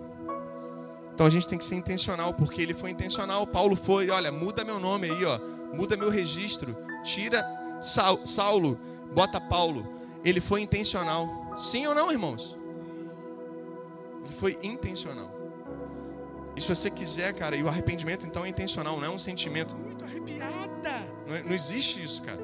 [1.13, 3.45] Então a gente tem que ser intencional, porque ele foi intencional.
[3.45, 5.39] Paulo foi, olha, muda meu nome aí, ó,
[5.71, 7.45] muda meu registro, tira
[8.25, 8.79] Saulo,
[9.13, 9.87] bota Paulo.
[10.25, 11.53] Ele foi intencional.
[11.55, 12.57] Sim ou não, irmãos?
[14.23, 15.29] Ele foi intencional.
[16.55, 19.75] E se você quiser, cara, e o arrependimento então é intencional, não é um sentimento
[19.75, 20.60] muito arrepiada.
[21.27, 22.41] Não, é, não existe isso, cara.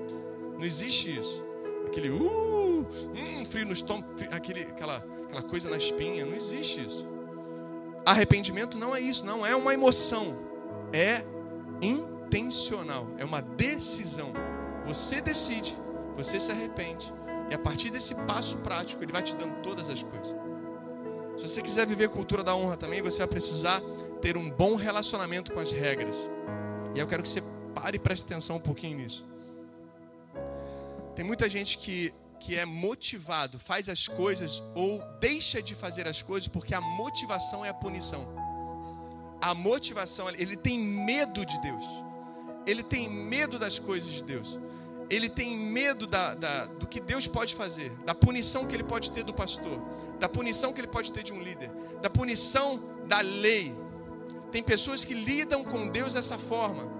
[0.57, 1.43] Não existe isso.
[1.85, 6.25] Aquele uh, hum, frio no estômago, aquele, aquela, aquela coisa na espinha.
[6.25, 7.07] Não existe isso.
[8.05, 10.37] Arrependimento não é isso, não é uma emoção.
[10.93, 11.23] É
[11.81, 14.31] intencional, é uma decisão.
[14.85, 15.77] Você decide,
[16.15, 17.13] você se arrepende.
[17.49, 20.35] E a partir desse passo prático, ele vai te dando todas as coisas.
[21.37, 23.81] Se você quiser viver cultura da honra também, você vai precisar
[24.21, 26.29] ter um bom relacionamento com as regras.
[26.95, 27.43] E eu quero que você
[27.79, 29.25] pare e preste atenção um pouquinho nisso.
[31.15, 36.21] Tem muita gente que, que é motivado, faz as coisas ou deixa de fazer as
[36.21, 38.27] coisas porque a motivação é a punição.
[39.41, 41.85] A motivação, ele tem medo de Deus.
[42.65, 44.59] Ele tem medo das coisas de Deus.
[45.09, 49.11] Ele tem medo da, da, do que Deus pode fazer, da punição que ele pode
[49.11, 49.81] ter do pastor,
[50.19, 51.69] da punição que ele pode ter de um líder,
[52.01, 53.73] da punição da lei.
[54.51, 56.96] Tem pessoas que lidam com Deus dessa forma.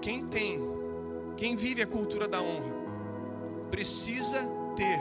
[0.00, 0.60] Quem tem,
[1.36, 2.74] quem vive a cultura da honra,
[3.70, 4.38] precisa
[4.76, 5.00] ter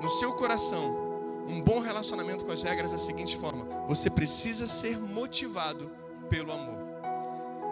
[0.00, 1.10] no seu coração
[1.48, 5.90] um bom relacionamento com as regras da seguinte forma: você precisa ser motivado
[6.28, 6.78] pelo amor.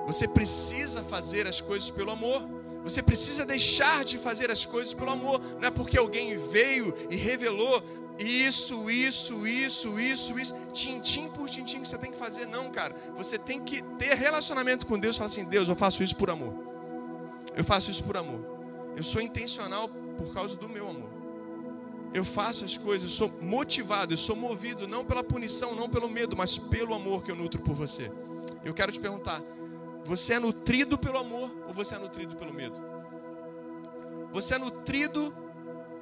[0.07, 2.43] Você precisa fazer as coisas pelo amor.
[2.83, 5.41] Você precisa deixar de fazer as coisas pelo amor.
[5.61, 7.83] Não é porque alguém veio e revelou
[8.19, 12.95] isso, isso, isso, isso, isso, tintim por tintim que você tem que fazer, não, cara.
[13.17, 16.53] Você tem que ter relacionamento com Deus falar assim: Deus, eu faço isso por amor.
[17.57, 18.41] Eu faço isso por amor.
[18.97, 21.11] Eu sou intencional por causa do meu amor.
[22.13, 26.09] Eu faço as coisas, eu sou motivado, eu sou movido não pela punição, não pelo
[26.09, 28.11] medo, mas pelo amor que eu nutro por você.
[28.65, 29.43] Eu quero te perguntar:
[30.05, 32.81] você é nutrido pelo amor ou você é nutrido pelo medo?
[34.33, 35.35] Você é nutrido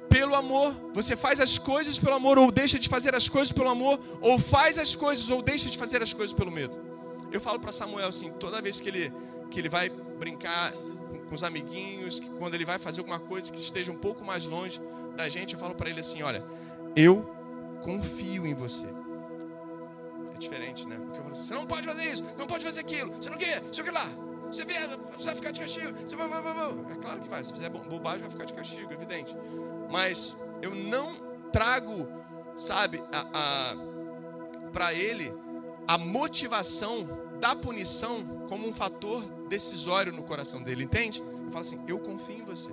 [0.09, 0.73] pelo amor.
[0.93, 4.39] Você faz as coisas pelo amor ou deixa de fazer as coisas pelo amor, ou
[4.39, 6.77] faz as coisas ou deixa de fazer as coisas pelo medo.
[7.31, 9.13] Eu falo para Samuel assim, toda vez que ele
[9.49, 10.73] que ele vai brincar
[11.29, 14.45] com, os amiguinhos, que quando ele vai fazer alguma coisa que esteja um pouco mais
[14.45, 14.81] longe
[15.15, 16.43] da gente, eu falo para ele assim, olha,
[16.95, 17.25] eu
[17.81, 18.85] confio em você.
[20.33, 20.97] É diferente, né?
[20.97, 23.37] Porque eu falo assim, você não pode fazer isso, não pode fazer aquilo, você não
[23.37, 24.05] quer, você quer lá.
[24.47, 24.63] Você,
[25.25, 25.93] vai ficar de castigo.
[26.15, 26.93] Vai, vai, vai, vai.
[26.93, 27.43] É claro que vai.
[27.43, 29.35] Se fizer bobagem, vai ficar de castigo, evidente
[29.91, 31.13] mas eu não
[31.51, 32.07] trago,
[32.55, 33.01] sabe,
[34.71, 35.33] para ele
[35.87, 37.07] a motivação
[37.39, 41.21] da punição como um fator decisório no coração dele, entende?
[41.21, 42.71] Eu falo assim: eu confio em você.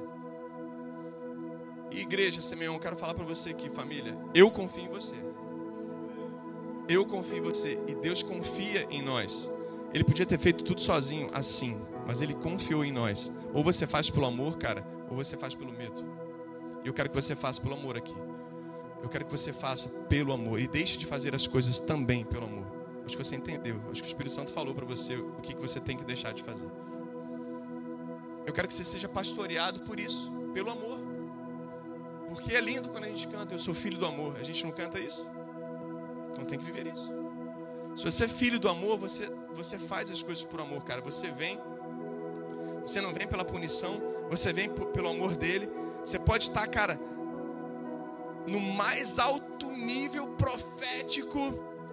[1.91, 4.19] E igreja, Simeão, quero falar para você aqui, família.
[4.35, 5.15] Eu confio em você.
[6.89, 7.79] Eu confio em você.
[7.87, 9.49] E Deus confia em nós.
[9.93, 11.81] Ele podia ter feito tudo sozinho, assim.
[12.05, 13.31] Mas Ele confiou em nós.
[13.53, 16.05] Ou você faz pelo amor, cara, ou você faz pelo medo.
[16.85, 18.15] Eu quero que você faça pelo amor aqui.
[19.03, 20.61] Eu quero que você faça pelo amor.
[20.61, 22.67] E deixe de fazer as coisas também pelo amor.
[23.05, 23.81] Acho que você entendeu.
[23.91, 26.43] Acho que o Espírito Santo falou para você o que você tem que deixar de
[26.43, 26.69] fazer.
[28.47, 30.99] Eu quero que você seja pastoreado por isso, pelo amor.
[32.29, 34.37] Porque é lindo quando a gente canta, eu sou filho do amor.
[34.39, 35.27] A gente não canta isso?
[36.31, 37.11] Então tem que viver isso.
[37.95, 41.01] Se você é filho do amor, você, você faz as coisas por amor, cara.
[41.03, 41.59] Você vem,
[42.83, 45.71] você não vem pela punição, você vem pelo amor dele.
[46.05, 47.01] Você pode estar, cara,
[48.47, 51.41] no mais alto nível profético,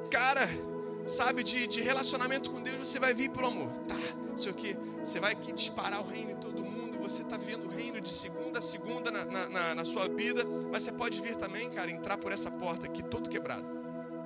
[0.10, 0.50] cara,
[1.08, 3.69] sabe, de, de relacionamento com Deus, você vai vir pelo amor.
[3.88, 3.95] Tá,
[4.36, 7.67] sei o que, você vai aqui disparar o reino em todo mundo, você está vendo
[7.67, 11.36] o reino de segunda a segunda na, na, na sua vida, mas você pode vir
[11.36, 13.65] também, cara, entrar por essa porta aqui todo quebrado.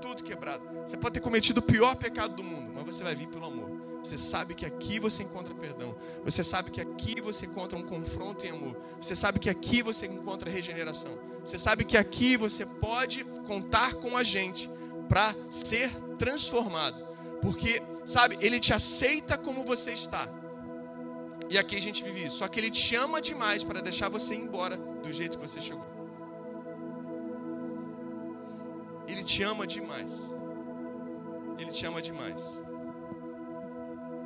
[0.01, 0.63] Tudo quebrado.
[0.85, 3.94] Você pode ter cometido o pior pecado do mundo, mas você vai vir pelo amor.
[4.05, 5.95] Você sabe que aqui você encontra perdão.
[6.23, 8.77] Você sabe que aqui você encontra um confronto em amor.
[9.01, 11.17] Você sabe que aqui você encontra regeneração.
[11.43, 14.69] Você sabe que aqui você pode contar com a gente
[15.09, 15.89] para ser
[16.19, 17.03] transformado.
[17.41, 20.29] Porque, sabe, ele te aceita como você está.
[21.49, 22.37] E aqui a gente vive isso.
[22.37, 25.59] Só que ele te ama demais para deixar você ir embora do jeito que você
[25.59, 25.85] chegou.
[29.07, 30.31] Ele te ama demais.
[31.57, 32.63] Ele te ama demais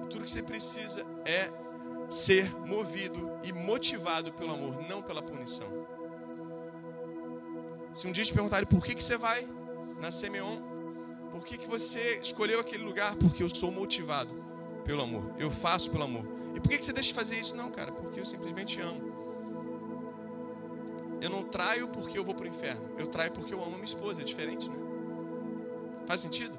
[0.09, 1.49] tudo que você precisa é
[2.09, 5.67] ser movido e motivado pelo amor, não pela punição.
[7.93, 9.47] Se um dia te perguntarem por que, que você vai
[9.99, 10.57] na Semeon,
[11.31, 13.15] por que, que você escolheu aquele lugar?
[13.15, 14.33] Porque eu sou motivado
[14.83, 16.25] pelo amor, eu faço pelo amor.
[16.55, 17.55] E por que, que você deixa de fazer isso?
[17.55, 19.09] Não, cara, porque eu simplesmente amo.
[21.21, 23.83] Eu não traio porque eu vou para o inferno, eu traio porque eu amo minha
[23.83, 24.75] esposa, é diferente, né?
[26.07, 26.57] Faz sentido?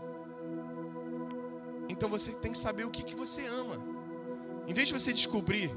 [1.91, 3.77] Então você tem que saber o que, que você ama.
[4.67, 5.77] Em vez de você descobrir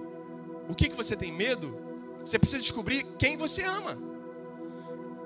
[0.70, 1.76] o que, que você tem medo,
[2.20, 3.98] você precisa descobrir quem você ama.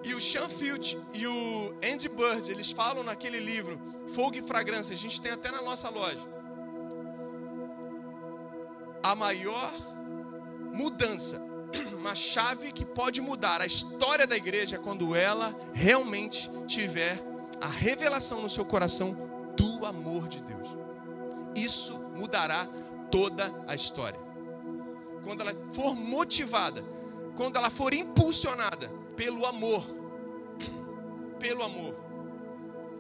[0.04, 3.78] E o Sean Field e o Andy Bird, eles falam naquele livro,
[4.16, 6.26] Fogo e Fragrância, a gente tem até na nossa loja.
[9.04, 9.74] A maior
[10.72, 11.42] mudança,
[11.98, 17.22] uma chave que pode mudar a história da igreja é quando ela realmente tiver
[17.60, 19.28] a revelação no seu coração
[19.58, 20.77] do amor de Deus.
[21.58, 22.68] Isso mudará
[23.12, 24.20] toda a história.
[25.24, 26.84] Quando ela for motivada,
[27.36, 29.84] quando ela for impulsionada pelo amor,
[31.40, 31.96] pelo amor.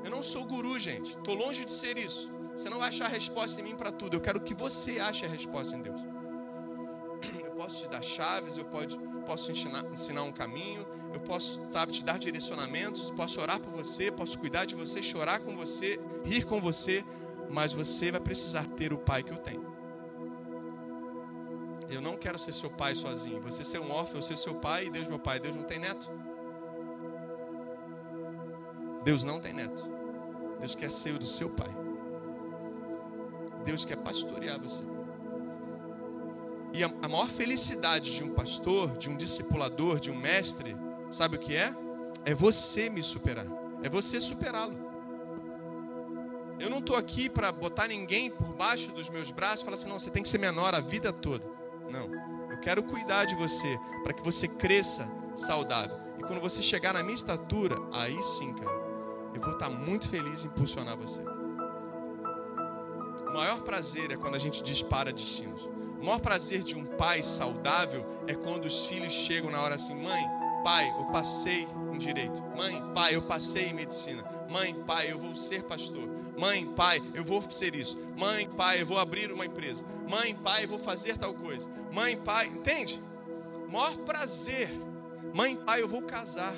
[0.03, 1.11] Eu não sou guru, gente.
[1.11, 2.31] Estou longe de ser isso.
[2.55, 4.15] Você não vai achar a resposta em mim para tudo.
[4.15, 6.01] Eu quero que você ache a resposta em Deus.
[7.43, 8.95] Eu posso te dar chaves, eu pode,
[9.25, 14.11] posso ensinar, ensinar um caminho, eu posso, sabe, te dar direcionamentos, posso orar por você,
[14.11, 17.03] posso cuidar de você, chorar com você, rir com você,
[17.49, 19.65] mas você vai precisar ter o pai que eu tenho.
[21.89, 23.41] Eu não quero ser seu pai sozinho.
[23.41, 25.39] Você ser um órfão, eu ser seu pai e Deus meu pai.
[25.39, 26.11] Deus não tem neto.
[29.03, 29.89] Deus não tem neto.
[30.59, 31.73] Deus quer ser o do seu pai.
[33.63, 34.83] Deus quer pastorear você.
[36.73, 40.75] E a, a maior felicidade de um pastor, de um discipulador, de um mestre,
[41.09, 41.73] sabe o que é?
[42.25, 43.47] É você me superar.
[43.81, 44.86] É você superá-lo.
[46.59, 49.89] Eu não estou aqui para botar ninguém por baixo dos meus braços e falar assim,
[49.89, 51.47] não, você tem que ser menor a vida toda.
[51.89, 52.09] Não.
[52.49, 55.97] Eu quero cuidar de você para que você cresça saudável.
[56.17, 58.75] E quando você chegar na minha estatura, aí sim, cara,
[59.35, 61.21] eu vou estar muito feliz em impulsionar você.
[63.21, 65.69] O maior prazer é quando a gente dispara destinos.
[66.01, 69.95] O maior prazer de um pai saudável é quando os filhos chegam na hora assim,
[69.95, 70.23] mãe,
[70.67, 72.43] pai, eu passei em direito.
[72.57, 74.21] Mãe, pai, eu passei em medicina.
[74.49, 76.09] Mãe, pai, eu vou ser pastor.
[76.37, 77.97] Mãe, pai, eu vou ser isso.
[78.17, 79.81] Mãe, pai, eu vou abrir uma empresa.
[80.09, 81.69] Mãe, pai, eu vou fazer tal coisa.
[81.93, 83.01] Mãe, pai, entende?
[83.69, 84.69] Maior prazer.
[85.33, 86.53] Mãe, pai, eu vou casar.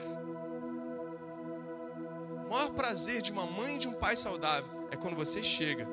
[2.47, 5.87] O maior prazer de uma mãe e de um pai saudável é quando você chega.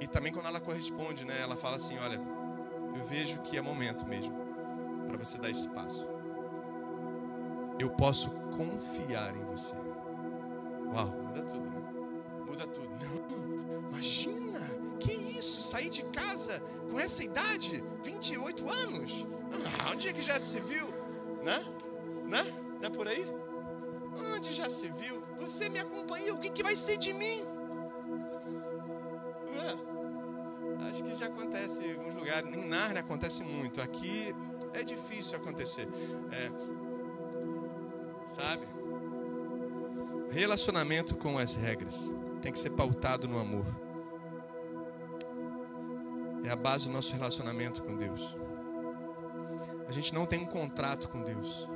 [0.00, 1.42] E também quando ela corresponde, né?
[1.42, 2.18] Ela fala assim: Olha,
[2.96, 4.34] eu vejo que é momento mesmo
[5.06, 6.15] para você dar esse passo.
[7.78, 9.74] Eu posso confiar em você.
[10.94, 11.82] Uau, muda tudo, né?
[12.46, 12.88] Muda tudo.
[12.88, 14.60] Não, imagina,
[14.98, 15.62] que isso?
[15.62, 19.26] Sair de casa com essa idade, 28 anos?
[19.52, 20.88] Ah, onde é que já se viu?
[21.42, 21.64] Né?
[22.26, 22.44] Né?
[22.80, 23.26] Não é por aí?
[24.34, 25.22] Onde já se viu?
[25.38, 27.44] Você me acompanha, o que, que vai ser de mim?
[29.54, 30.88] Não é?
[30.88, 32.56] Acho que já acontece em alguns lugares.
[32.56, 33.82] Em Narnia acontece muito.
[33.82, 34.34] Aqui
[34.72, 35.88] é difícil acontecer.
[36.32, 36.50] É,
[38.26, 38.66] sabe?
[40.30, 42.12] Relacionamento com as regras
[42.42, 43.64] tem que ser pautado no amor.
[46.44, 48.36] É a base do nosso relacionamento com Deus.
[49.88, 51.68] A gente não tem um contrato com Deus.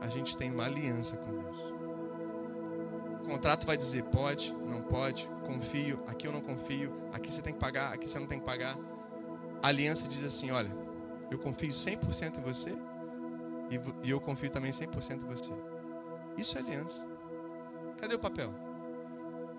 [0.00, 1.56] A gente tem uma aliança com Deus.
[3.22, 7.52] O contrato vai dizer pode, não pode, confio, aqui eu não confio, aqui você tem
[7.52, 8.76] que pagar, aqui você não tem que pagar.
[9.62, 10.70] A aliança diz assim: olha,
[11.30, 12.76] eu confio 100% em você
[14.02, 15.52] e eu confio também 100% em você.
[16.36, 17.06] Isso é aliança.
[17.98, 18.52] Cadê o papel?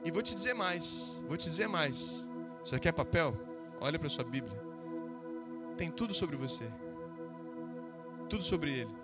[0.03, 2.27] E vou te dizer mais, vou te dizer mais.
[2.63, 3.33] Você quer papel?
[3.79, 4.59] Olha para sua Bíblia.
[5.77, 6.65] Tem tudo sobre você.
[8.27, 8.95] Tudo sobre ele.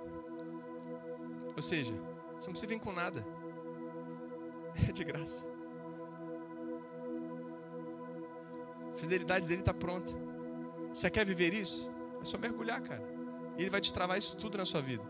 [1.55, 1.93] Ou seja,
[2.35, 3.25] você não precisa vir com nada.
[4.87, 5.43] É de graça.
[8.93, 10.11] A fidelidade dele está pronta.
[10.93, 11.91] Você quer viver isso?
[12.21, 13.16] É só mergulhar, cara.
[13.57, 15.03] E ele vai destravar isso tudo na sua vida.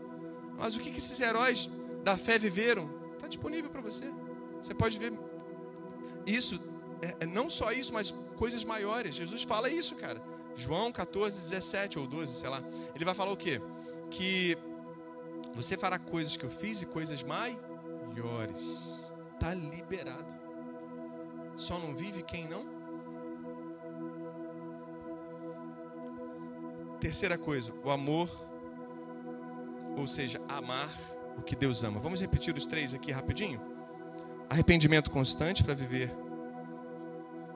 [0.56, 1.70] Mas o que, esses heróis
[2.02, 2.90] da fé viveram?
[3.14, 4.10] Está disponível para você.
[4.60, 5.12] Você pode ver
[6.26, 6.60] isso,
[7.00, 9.14] é, é, não só isso, mas coisas maiores.
[9.14, 10.22] Jesus fala isso, cara.
[10.56, 12.62] João 14, 17 ou 12, sei lá.
[12.94, 13.60] Ele vai falar o quê?
[14.10, 14.56] Que
[15.54, 19.10] você fará coisas que eu fiz e coisas maiores.
[19.34, 20.34] Está liberado.
[21.56, 22.77] Só não vive quem não?
[27.00, 28.28] Terceira coisa, o amor,
[29.96, 30.90] ou seja, amar
[31.36, 32.00] o que Deus ama.
[32.00, 33.60] Vamos repetir os três aqui rapidinho?
[34.50, 36.10] Arrependimento constante para viver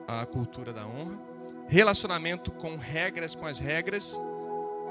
[0.07, 1.19] a cultura da honra.
[1.69, 4.19] relacionamento com regras, com as regras,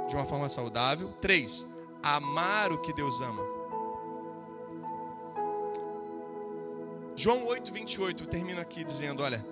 [0.08, 1.14] de uma forma saudável.
[1.22, 1.66] Três,
[2.02, 3.44] amar o que Deus ama.
[7.16, 9.46] João 8, 28, eu termino aqui dizendo: Olha,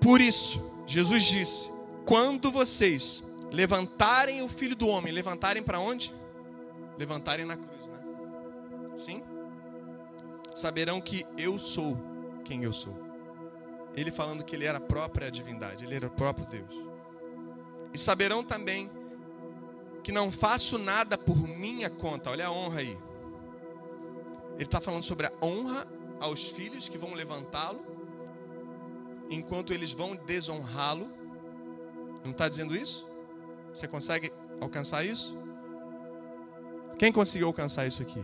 [0.00, 1.70] por isso, Jesus disse:
[2.04, 3.22] quando vocês
[3.52, 6.14] levantarem o filho do homem, levantarem para onde?
[6.98, 8.00] Levantarem na cruz, né?
[8.96, 9.22] Sim?
[10.54, 11.96] Saberão que eu sou
[12.44, 12.96] quem eu sou.
[13.94, 16.74] Ele falando que ele era a própria divindade, ele era o próprio Deus.
[17.92, 18.90] E saberão também
[20.02, 22.30] que não faço nada por minha conta.
[22.30, 22.98] Olha a honra aí.
[24.54, 25.86] Ele está falando sobre a honra
[26.18, 27.84] aos filhos que vão levantá-lo,
[29.30, 31.10] enquanto eles vão desonrá-lo.
[32.24, 33.11] Não está dizendo isso?
[33.72, 35.36] Você consegue alcançar isso?
[36.98, 38.22] Quem conseguiu alcançar isso aqui?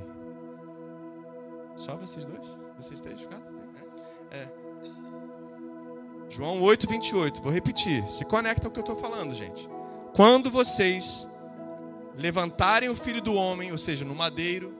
[1.75, 2.47] Só vocês dois?
[2.77, 3.21] Vocês três?
[4.31, 4.49] É.
[6.29, 7.43] João 8, 28.
[7.43, 8.09] Vou repetir.
[8.11, 9.69] Se conecta ao que eu estou falando, gente.
[10.15, 11.27] Quando vocês
[12.15, 14.75] levantarem o filho do homem, ou seja, no madeiro,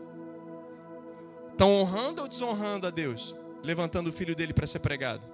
[1.53, 3.37] estão honrando ou desonrando a Deus?
[3.63, 5.27] Levantando o filho dele para ser pregado?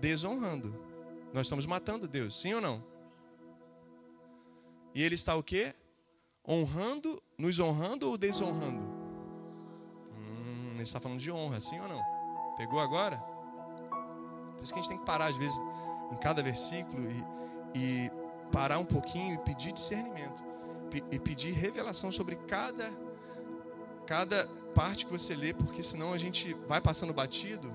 [0.00, 0.74] Desonrando.
[1.32, 2.82] Nós estamos matando Deus, sim ou não?
[4.94, 5.74] E ele está o quê?
[6.48, 8.82] Honrando, nos honrando ou desonrando?
[10.12, 12.02] Hum, ele está falando de honra, sim ou não?
[12.56, 13.16] Pegou agora?
[14.56, 15.56] Por isso que a gente tem que parar, às vezes,
[16.12, 17.24] em cada versículo e,
[17.78, 18.10] e
[18.52, 20.42] parar um pouquinho e pedir discernimento.
[21.10, 22.90] E pedir revelação sobre cada,
[24.06, 27.72] cada parte que você lê, porque senão a gente vai passando batido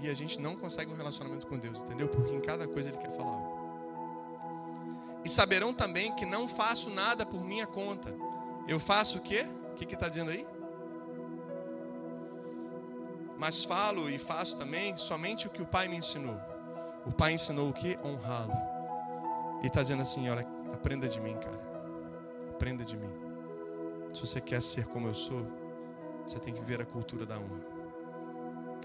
[0.00, 2.08] e a gente não consegue um relacionamento com Deus, entendeu?
[2.08, 3.55] Porque em cada coisa Ele quer falar.
[5.26, 8.14] E saberão também que não faço nada por minha conta.
[8.68, 9.44] Eu faço o quê?
[9.72, 10.46] O que está dizendo aí?
[13.36, 16.40] Mas falo e faço também somente o que o Pai me ensinou.
[17.04, 17.98] O Pai ensinou o que?
[18.04, 18.52] Honrá-lo.
[19.64, 21.60] E está dizendo assim: olha, aprenda de mim, cara.
[22.50, 23.10] Aprenda de mim.
[24.14, 25.44] Se você quer ser como eu sou,
[26.24, 27.66] você tem que viver a cultura da honra.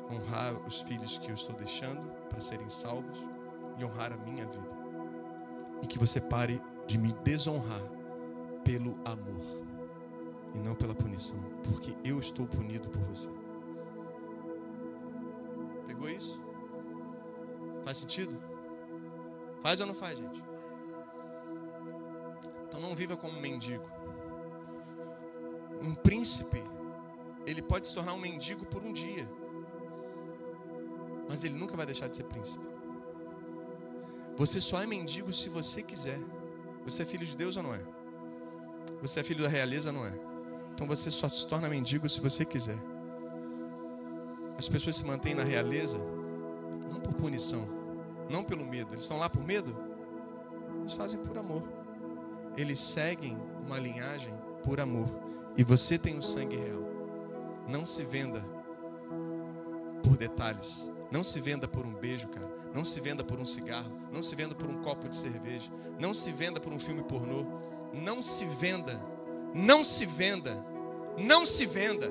[0.10, 3.20] Honrar os filhos que eu estou deixando para serem salvos
[3.78, 4.81] e honrar a minha vida.
[5.82, 7.82] E que você pare de me desonrar
[8.64, 9.62] pelo amor
[10.54, 13.30] e não pela punição, porque eu estou punido por você.
[15.88, 16.42] Pegou isso?
[17.84, 18.42] Faz sentido?
[19.62, 20.44] Faz ou não faz, gente?
[22.68, 23.86] Então não viva como um mendigo.
[25.82, 26.64] Um príncipe,
[27.46, 29.28] ele pode se tornar um mendigo por um dia,
[31.28, 32.71] mas ele nunca vai deixar de ser príncipe.
[34.42, 36.20] Você só é mendigo se você quiser.
[36.84, 37.82] Você é filho de Deus ou não é?
[39.00, 40.20] Você é filho da realeza ou não é?
[40.74, 42.78] Então você só se torna mendigo se você quiser.
[44.58, 46.00] As pessoas se mantêm na realeza
[46.90, 47.70] não por punição,
[48.32, 48.96] não pelo medo.
[48.96, 49.78] Eles estão lá por medo?
[50.80, 51.62] Eles fazem por amor.
[52.58, 54.34] Eles seguem uma linhagem
[54.64, 55.08] por amor.
[55.56, 56.82] E você tem o sangue real.
[57.68, 58.44] Não se venda
[60.04, 60.91] por detalhes.
[61.12, 62.50] Não se venda por um beijo, cara.
[62.74, 63.92] Não se venda por um cigarro.
[64.12, 65.70] Não se venda por um copo de cerveja.
[66.00, 67.46] Não se venda por um filme pornô.
[67.94, 68.98] Não se venda.
[69.54, 70.66] Não se venda.
[71.18, 72.10] Não se venda.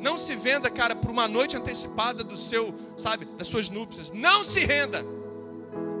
[0.00, 4.10] Não se venda, cara, por uma noite antecipada do seu, sabe, das suas núpcias.
[4.10, 5.04] Não se renda.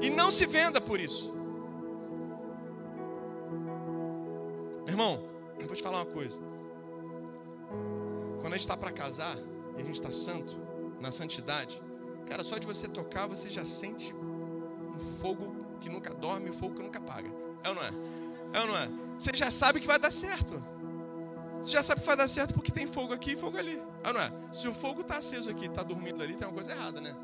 [0.00, 1.34] E não se venda por isso.
[4.86, 5.22] Irmão,
[5.58, 6.40] eu vou te falar uma coisa.
[8.40, 9.36] Quando a gente está para casar
[9.76, 10.58] e a gente está santo,
[10.98, 11.80] na santidade,
[12.30, 16.76] cara, só de você tocar você já sente um fogo que nunca dorme, um fogo
[16.76, 17.28] que nunca apaga.
[17.64, 17.90] É ou não é?
[18.52, 18.88] É ou não é?
[19.18, 20.62] Você já sabe que vai dar certo.
[21.60, 23.82] Você já sabe que vai dar certo porque tem fogo aqui e fogo ali.
[24.04, 24.32] Ah, não é?
[24.52, 27.16] Se o fogo está aceso aqui, está dormindo ali, tem uma coisa errada, né?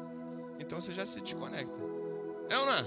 [0.58, 1.72] Então você já se desconecta.
[2.50, 2.84] É ou não é?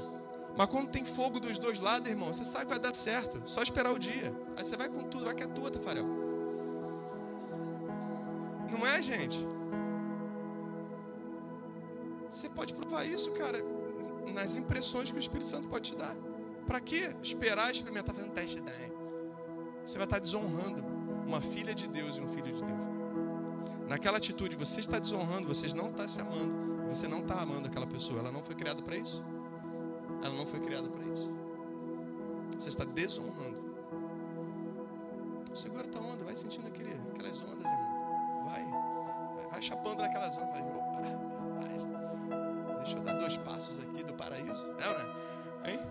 [0.57, 3.41] Mas quando tem fogo dos dois lados, irmão, você sabe que vai dar certo.
[3.45, 4.35] Só esperar o dia.
[4.57, 6.05] Aí você vai com tudo, vai que é tua, Tafarel.
[8.69, 9.39] Não é, gente?
[12.29, 13.63] Você pode provar isso, cara,
[14.33, 16.15] nas impressões que o Espírito Santo pode te dar.
[16.67, 18.93] Para que esperar experimentar fazendo teste ideia?
[19.83, 20.83] Você vai estar desonrando
[21.25, 22.79] uma filha de Deus e um filho de Deus.
[23.87, 27.87] Naquela atitude, você está desonrando, você não está se amando, você não está amando aquela
[27.87, 29.23] pessoa, ela não foi criada para isso.
[30.23, 31.29] Ela não foi criada para isso.
[32.57, 33.69] Você está desonrando.
[35.55, 38.45] Segura tua onda, vai sentindo aquele, aquelas ondas, irmão.
[38.45, 38.63] Vai,
[39.59, 40.47] vai chapando naquela zona.
[40.47, 41.01] Falei, opa,
[41.61, 41.87] rapaz,
[42.77, 44.67] deixa eu dar dois passos aqui do paraíso.
[44.79, 45.05] É não, né?
[45.65, 45.79] Hein?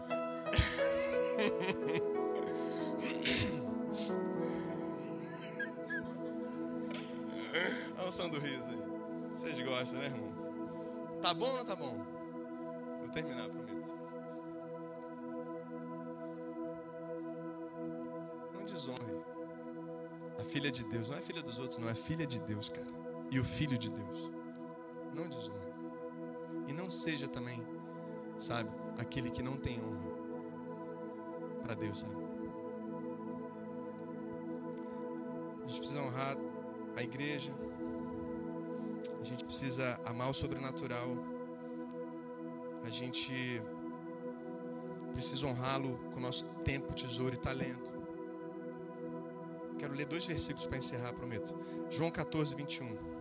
[7.98, 8.78] Olha o som do riso aí.
[9.36, 10.32] Vocês gostam, né, irmão?
[11.20, 11.94] Tá bom ou não tá bom?
[13.00, 13.68] Vou terminar, prometo.
[18.54, 19.22] Não desonre.
[20.38, 23.07] A filha de Deus não é filha dos outros, não é filha de Deus, cara.
[23.30, 24.30] E o filho de Deus.
[25.14, 25.58] Não desonre.
[26.66, 27.62] E não seja também,
[28.38, 30.08] sabe, aquele que não tem honra
[31.62, 32.16] para Deus, sabe?
[35.64, 36.36] A gente precisa honrar
[36.96, 37.52] a igreja.
[39.20, 41.08] A gente precisa amar o sobrenatural.
[42.84, 43.62] A gente
[45.12, 47.92] precisa honrá-lo com o nosso tempo, tesouro e talento.
[49.78, 51.54] Quero ler dois versículos para encerrar, prometo.
[51.90, 53.17] João 14, 21.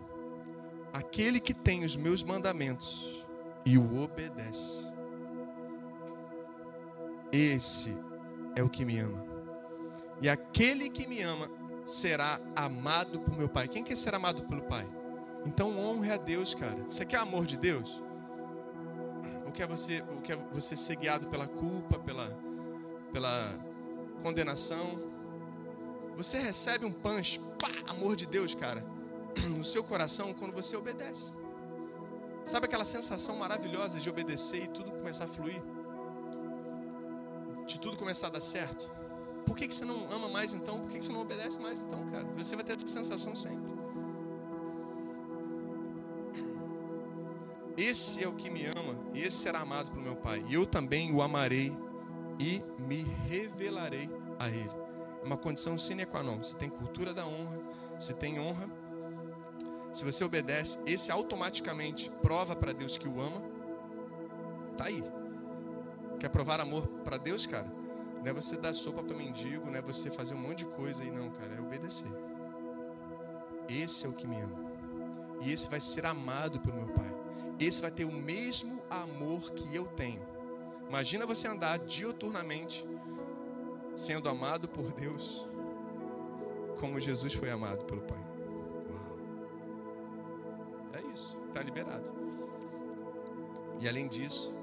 [0.98, 3.24] Aquele que tem os meus mandamentos
[3.64, 4.82] e o obedece,
[7.32, 7.96] esse
[8.56, 9.24] é o que me ama.
[10.20, 11.52] E aquele que me ama
[11.86, 13.68] será amado por meu Pai.
[13.68, 14.90] Quem quer ser amado pelo Pai?
[15.46, 16.84] Então honre a Deus, cara.
[16.86, 18.02] Você quer amor de Deus?
[19.46, 22.28] Ou quer você, ou quer você ser guiado pela culpa, pela,
[23.14, 23.54] pela
[24.24, 25.00] condenação?
[26.16, 28.84] Você recebe um punch, pá, amor de Deus, cara,
[29.56, 31.32] no seu coração quando você obedece.
[32.46, 35.62] Sabe aquela sensação maravilhosa de obedecer e tudo começar a fluir?
[37.66, 38.90] De tudo começar a dar certo?
[39.46, 40.80] Por que, que você não ama mais então?
[40.80, 42.26] Por que, que você não obedece mais então, cara?
[42.38, 43.78] Você vai ter essa sensação sempre.
[47.78, 50.44] Esse é o que me ama, e esse será amado pelo meu Pai.
[50.48, 51.78] E eu também o amarei
[52.40, 54.10] e me revelarei
[54.40, 54.72] a Ele.
[55.22, 56.42] É uma condição sine qua non.
[56.42, 57.60] Se tem cultura da honra,
[58.00, 58.68] se tem honra,
[59.94, 63.42] se você obedece, esse automaticamente prova para Deus que o ama.
[64.78, 65.04] Tá aí.
[66.20, 67.68] Quer provar amor para Deus, cara?
[68.20, 71.04] Não é você dar sopa para mendigo, não é você fazer um monte de coisa
[71.04, 71.56] aí, não, cara.
[71.56, 72.12] É obedecer.
[73.70, 74.68] Esse é o que me ama.
[75.42, 77.14] E esse vai ser amado pelo meu Pai.
[77.60, 80.22] Esse vai ter o mesmo amor que eu tenho.
[80.88, 82.88] Imagina você andar dioturnamente
[83.96, 85.48] sendo amado por Deus,
[86.80, 88.27] como Jesus foi amado pelo Pai.
[91.58, 92.14] Está liberado.
[93.80, 94.56] E além disso,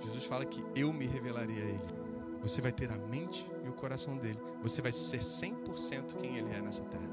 [0.00, 2.00] Jesus fala que eu me revelaria a Ele.
[2.42, 4.38] Você vai ter a mente e o coração dele.
[4.62, 7.10] Você vai ser 100% quem Ele é nessa terra.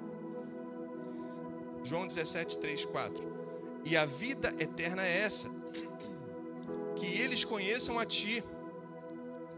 [1.83, 3.37] João 17, 3, 4.
[3.83, 5.49] E a vida eterna é essa:
[6.95, 8.43] que eles conheçam a Ti,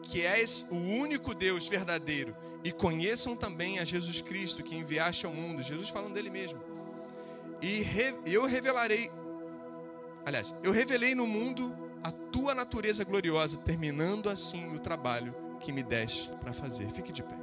[0.02, 5.34] que és o único Deus verdadeiro, e conheçam também a Jesus Cristo, que enviaste ao
[5.34, 5.62] mundo.
[5.62, 6.60] Jesus falando dele mesmo.
[7.62, 7.84] E
[8.26, 9.12] eu revelarei,
[10.30, 15.84] aliás, eu revelei no mundo a tua natureza gloriosa, terminando assim o trabalho que me
[15.84, 16.90] deste para fazer.
[16.92, 17.36] Fique de pé.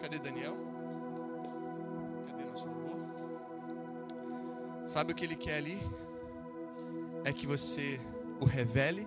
[0.00, 0.56] Cadê Daniel?
[4.86, 5.80] Sabe o que ele quer ali?
[7.24, 8.00] É que você
[8.40, 9.06] o revele,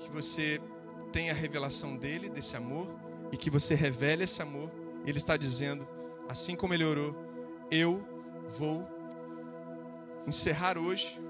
[0.00, 0.60] que você
[1.12, 2.88] tenha a revelação dele, desse amor,
[3.30, 4.70] e que você revele esse amor.
[5.06, 5.86] Ele está dizendo,
[6.28, 7.14] assim como ele orou,
[7.70, 8.02] eu
[8.48, 8.97] vou
[10.28, 11.20] encerrar hoje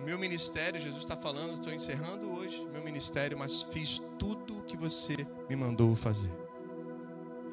[0.00, 0.78] meu ministério.
[0.80, 5.16] Jesus está falando, estou encerrando hoje meu ministério, mas fiz tudo o que você
[5.48, 6.32] me mandou fazer.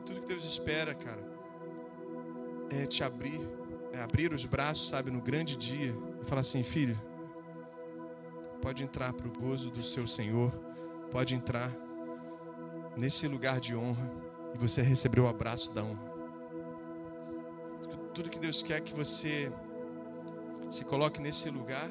[0.05, 1.23] Tudo que Deus espera, cara,
[2.71, 3.61] é te abrir
[3.93, 6.99] é abrir os braços, sabe, no grande dia e falar assim: filho,
[8.61, 10.51] pode entrar para o gozo do seu Senhor,
[11.11, 11.71] pode entrar
[12.97, 14.11] nesse lugar de honra
[14.53, 16.11] e você receber o abraço da honra.
[18.13, 19.51] Tudo que Deus quer que você
[20.71, 21.87] se coloque nesse lugar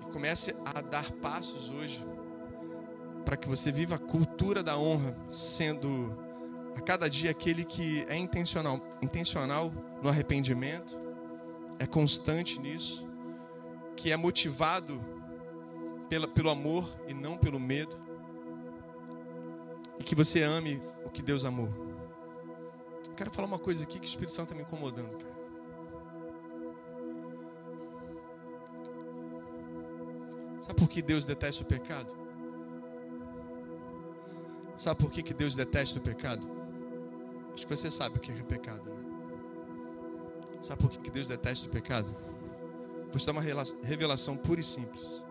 [0.00, 2.04] e comece a dar passos hoje
[3.24, 6.12] para que você viva a cultura da honra, sendo
[6.76, 9.72] a cada dia aquele que é intencional, intencional
[10.02, 10.98] no arrependimento,
[11.78, 13.08] é constante nisso,
[13.94, 15.00] que é motivado
[16.08, 17.96] pela, pelo amor e não pelo medo,
[20.00, 21.68] e que você ame o que Deus amou.
[23.06, 25.41] Eu quero falar uma coisa aqui que o Espírito Santo está me incomodando, cara.
[30.72, 32.14] Sabe por que Deus detesta o pecado?
[34.74, 36.48] Sabe por que, que Deus detesta o pecado?
[37.52, 38.88] Acho que você sabe o que é pecado.
[38.88, 38.96] Né?
[40.62, 42.10] Sabe por que Deus detesta o pecado?
[43.10, 43.42] Vou te dar uma
[43.82, 45.22] revelação pura e simples.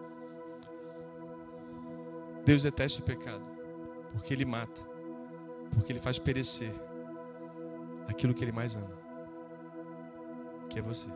[2.45, 3.49] Deus detesta o pecado
[4.11, 4.79] porque Ele mata,
[5.73, 6.71] porque Ele faz perecer
[8.07, 8.93] aquilo que Ele mais ama,
[10.69, 11.09] que é você.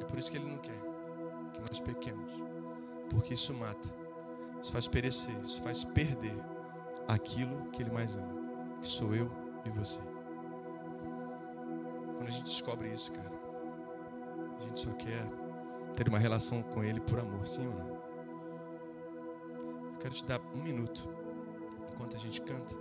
[0.00, 0.85] É por isso que Ele não quer
[1.56, 2.30] que nós pequemos,
[3.10, 3.88] porque isso mata,
[4.60, 6.36] isso faz perecer, isso faz perder
[7.08, 8.34] aquilo que Ele mais ama,
[8.80, 9.30] que sou eu
[9.64, 10.00] e você.
[12.16, 13.32] Quando a gente descobre isso, cara,
[14.58, 15.26] a gente só quer
[15.94, 17.96] ter uma relação com Ele por amor, sim ou não?
[19.92, 21.08] Eu quero te dar um minuto,
[21.92, 22.76] enquanto a gente canta.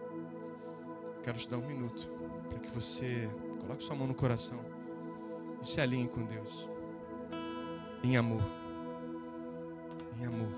[1.23, 2.11] Quero te dar um minuto
[2.49, 3.29] para que você
[3.61, 4.59] coloque sua mão no coração
[5.61, 6.69] e se alinhe com Deus
[8.03, 8.64] em amor.
[10.19, 10.51] Em amor.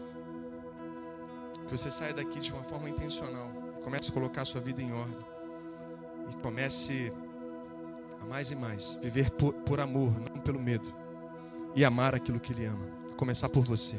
[1.67, 3.49] Que você saia daqui de uma forma intencional.
[3.83, 5.17] Comece a colocar sua vida em ordem.
[6.29, 7.11] E comece
[8.21, 10.93] a mais e mais viver por, por amor, não pelo medo.
[11.75, 12.87] E amar aquilo que Ele ama.
[13.15, 13.97] Começar por você.